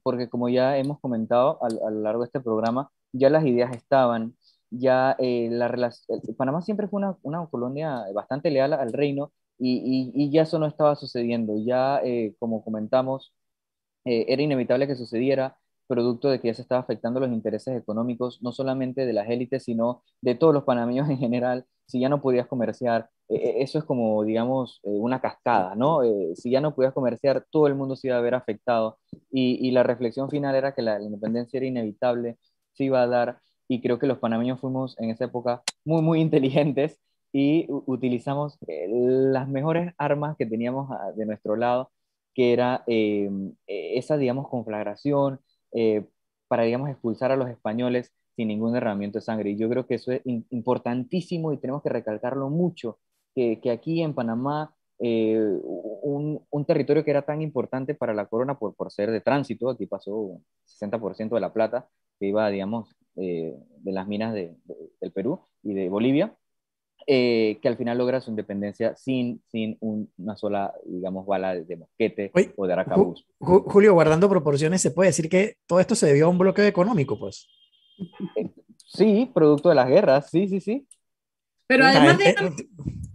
[0.03, 3.75] porque como ya hemos comentado a, a, lo largo de este programa, ya las ideas
[3.75, 4.35] estaban,
[4.69, 5.91] ya la
[6.37, 9.31] Panamá siempre fue una, una colonia bastante leal al reino,
[9.63, 11.55] y, ya eso no estaba sucediendo.
[11.63, 13.33] Ya, eh, como comentamos,
[14.05, 15.57] eh, era inevitable que sucediera,
[15.91, 19.63] producto de que ya se estaba afectando los intereses económicos, no solamente de las élites,
[19.63, 21.65] sino de todos los panameños en general.
[21.85, 26.01] Si ya no podías comerciar, eh, eso es como, digamos, una cascada, ¿no?
[26.35, 28.97] si ya no podías comerciar, todo el mundo se iba a ver afectado.
[29.31, 32.37] Y, la reflexión final era que la, la independencia era inevitable,
[32.73, 36.21] se iba a dar, y creo que los panameños fuimos en esa época muy, muy
[36.21, 36.99] inteligentes
[37.33, 41.91] y utilizamos eh, las mejores armas que teníamos ah, de nuestro lado,
[42.33, 43.29] que era eh,
[43.67, 45.39] e, esa, digamos, conflagración
[45.73, 46.05] eh,
[46.47, 49.51] para, digamos, expulsar a los españoles sin ningún derramamiento de sangre.
[49.51, 52.99] Y yo creo que eso es importantísimo y tenemos que recalcarlo mucho,
[53.33, 58.75] que, aquí en Panamá, un, un, territorio que era tan importante para la corona por,
[58.75, 64.07] por ser de tránsito, aquí pasó 60% de la plata que iba, digamos, de las
[64.07, 64.55] minas de,
[64.99, 66.35] del Perú y de Bolivia,
[67.07, 72.31] eh, que al final logra su independencia sin, sin una sola, digamos, bala de, mosquete
[72.55, 73.25] o de aracabuz.
[73.39, 77.17] Julio, guardando proporciones, ¿se puede decir que todo esto se debió a un bloqueo económico,
[77.17, 77.47] pues?
[78.35, 78.49] Eh,
[78.85, 80.87] sí, producto de las guerras, sí, sí, sí.
[81.67, 82.17] Pero además,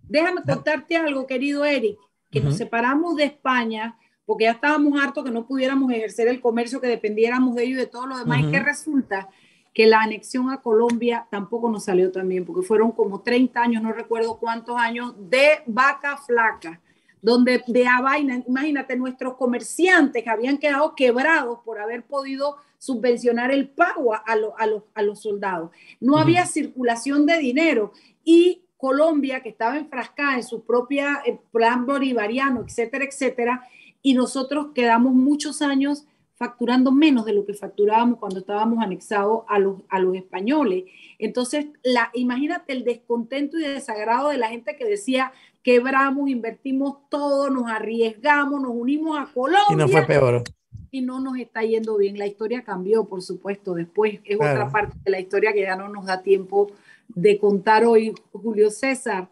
[0.08, 1.98] déjame, contarte algo, querido Eric,
[2.30, 6.80] que nos separamos de España porque ya estábamos hartos que no pudiéramos ejercer el comercio,
[6.80, 8.40] que dependiéramos de ellos y de todo lo demás.
[8.40, 9.28] ¿Y qué resulta?
[9.76, 13.82] Que la anexión a Colombia tampoco nos salió tan bien, porque fueron como 30 años,
[13.82, 16.80] no recuerdo cuántos años, de vaca flaca,
[17.20, 23.50] donde de a vaina, imagínate, nuestros comerciantes que habían quedado quebrados por haber podido subvencionar
[23.50, 25.70] el pago a, a, los soldados.
[26.00, 27.92] No había circulación de dinero
[28.24, 33.68] y Colombia, que estaba enfrascada en su propia eh, plan bolivariano, etcétera, etcétera,
[34.00, 36.06] y nosotros quedamos muchos años
[36.36, 40.84] facturando menos de lo que facturábamos cuando estábamos anexados a los, a los españoles.
[41.18, 45.32] Entonces, la, imagínate el descontento y desagrado de la gente que decía,
[45.62, 49.66] quebramos, invertimos todo, nos arriesgamos, nos unimos a Colombia.
[49.70, 50.44] Y no fue peor.
[50.90, 52.18] Y no nos está yendo bien.
[52.18, 54.20] La historia cambió, por supuesto, después.
[54.24, 56.70] Es otra parte de la historia que ya no nos da tiempo
[57.08, 59.28] de contar hoy, Julio César.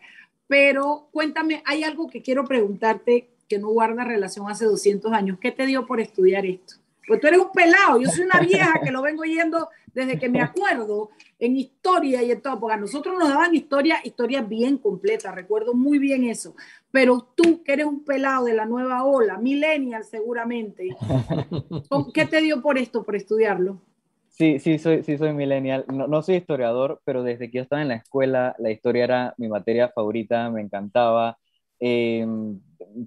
[0.47, 5.39] Pero cuéntame, hay algo que quiero preguntarte que no guarda relación hace 200 años.
[5.39, 6.77] ¿Qué te dio por estudiar esto?
[7.07, 10.29] Pues tú eres un pelado, yo soy una vieja que lo vengo yendo desde que
[10.29, 14.79] me acuerdo en historia y en todo, porque a nosotros nos daban historia, historia bien
[14.79, 16.55] completa, recuerdo muy bien eso.
[16.91, 20.89] Pero tú, que eres un pelado de la nueva ola, millennial seguramente,
[22.15, 23.81] ¿qué te dio por esto, por estudiarlo?
[24.29, 25.85] Sí, sí, soy, sí, soy millennial.
[25.93, 29.35] No, no, soy historiador, pero desde que yo estaba en la escuela, la historia era
[29.39, 31.39] mi materia favorita, me encantaba.
[31.79, 32.27] Eh,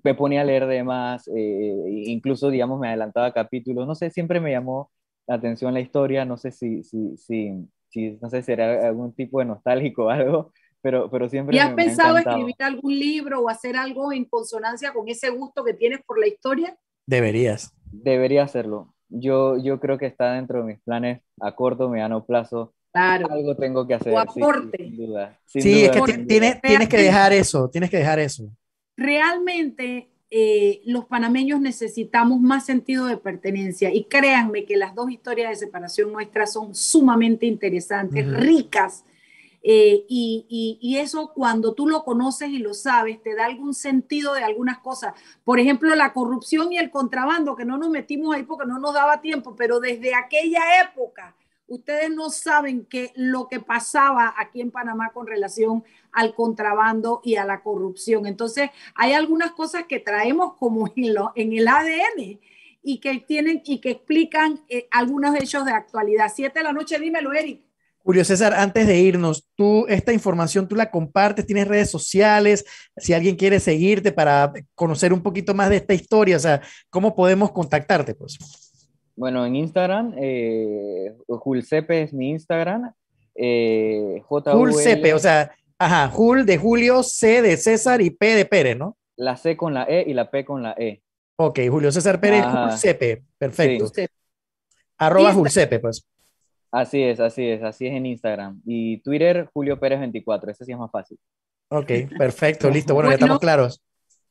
[0.04, 3.88] me ponía a leer de más, eh, incluso, digamos, me adelantaba capítulos.
[3.88, 4.92] No sé, siempre me llamó
[5.28, 6.26] la atención la historia.
[6.26, 10.52] No sé si, si, si, si no sé, será algún tipo de nostálgico o algo,
[10.82, 11.56] pero, pero siempre.
[11.56, 15.74] ¿Y has pensado escribir algún libro o hacer algo en consonancia con ese gusto que
[15.74, 16.78] tienes por la historia?
[17.06, 17.74] Deberías.
[17.92, 22.74] Debería hacerlo yo, yo creo que está dentro de mis planes a corto, mediano plazo.
[22.92, 23.28] Claro.
[23.32, 24.14] Algo tengo que hacer.
[24.14, 24.78] O aporte.
[24.78, 25.40] sin, duda.
[25.46, 28.50] sí, es que tienes, tienes que dejar eso, tienes que dejar eso.
[28.98, 33.94] Realmente eh, los panameños necesitamos más sentido de pertenencia.
[33.94, 39.06] Y créanme que las dos historias de separación nuestras son sumamente interesantes, ricas.
[39.64, 44.44] Eh, y, eso cuando tú lo conoces y lo sabes, te da algún sentido de
[44.44, 45.14] algunas cosas.
[45.44, 48.94] Por ejemplo, la corrupción y el contrabando, que no nos metimos ahí porque no nos
[48.94, 51.36] daba tiempo, pero desde aquella época,
[51.68, 55.84] ustedes no saben que lo que pasaba aquí en Panamá con relación
[56.18, 58.26] al contrabando y a la corrupción.
[58.26, 62.40] Entonces, hay algunas cosas que traemos como en, lo, en el ADN
[62.82, 66.32] y que tienen y que explican eh, algunos hechos de actualidad.
[66.34, 67.62] Siete de la noche, dímelo, Eric.
[68.00, 72.66] Julio César, antes de irnos, tú esta información tú la compartes, tienes redes sociales,
[72.96, 77.16] si alguien quiere seguirte para conocer un poquito más de esta historia, o sea, ¿cómo
[77.16, 78.16] podemos contactarte?
[78.16, 78.40] Pues?
[79.16, 82.92] Bueno, en Instagram, eh, Julcepe es mi Instagram.
[83.36, 88.78] Eh, Julcepe, o sea, ajá, Jul de Julio, C de César y P de Pérez,
[88.78, 88.98] ¿no?
[89.16, 91.02] La C con la E y la P con la E.
[91.38, 93.92] Ok, Julio César Pérez, Julcepe, perfecto.
[94.98, 96.08] Arroba Julcepe, pues.
[96.72, 98.62] Así es, así es, así es en Instagram.
[98.66, 101.18] Y Twitter, Julio Pérez 24, ese sí es más fácil.
[101.70, 102.94] Ok, perfecto, listo.
[102.94, 103.82] Bueno, ya estamos claros.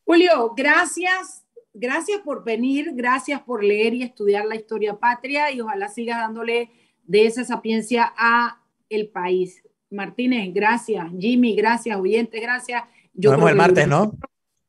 [0.04, 1.42] Julio, gracias.
[1.78, 6.70] Gracias por venir, gracias por leer y estudiar la historia patria y ojalá sigas dándole
[7.02, 9.62] de esa sapiencia a el país.
[9.90, 11.06] Martínez, gracias.
[11.18, 11.98] Jimmy, gracias.
[11.98, 12.82] Oyentes, gracias.
[13.14, 14.12] Yo Nos vemos el martes, ¿no?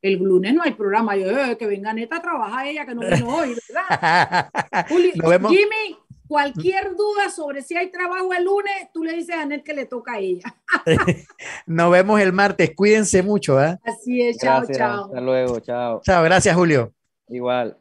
[0.02, 1.16] El lunes no hay programa.
[1.16, 4.50] Yo, eh, que venga neta a trabajar ella, que no vino hoy, ¿verdad?
[4.88, 5.12] Julio,
[5.50, 5.98] Jimmy,
[6.28, 9.86] Cualquier duda sobre si hay trabajo el lunes, tú le dices a Anet que le
[9.86, 10.54] toca a ella.
[11.66, 12.76] Nos vemos el martes.
[12.76, 13.64] Cuídense mucho.
[13.64, 13.78] ¿eh?
[13.84, 14.38] Así es.
[14.38, 15.06] Chao, chao.
[15.06, 15.60] Hasta luego.
[15.62, 16.02] Chao.
[16.04, 16.24] Chao.
[16.24, 16.94] Gracias, Julio.
[17.30, 17.78] Igual.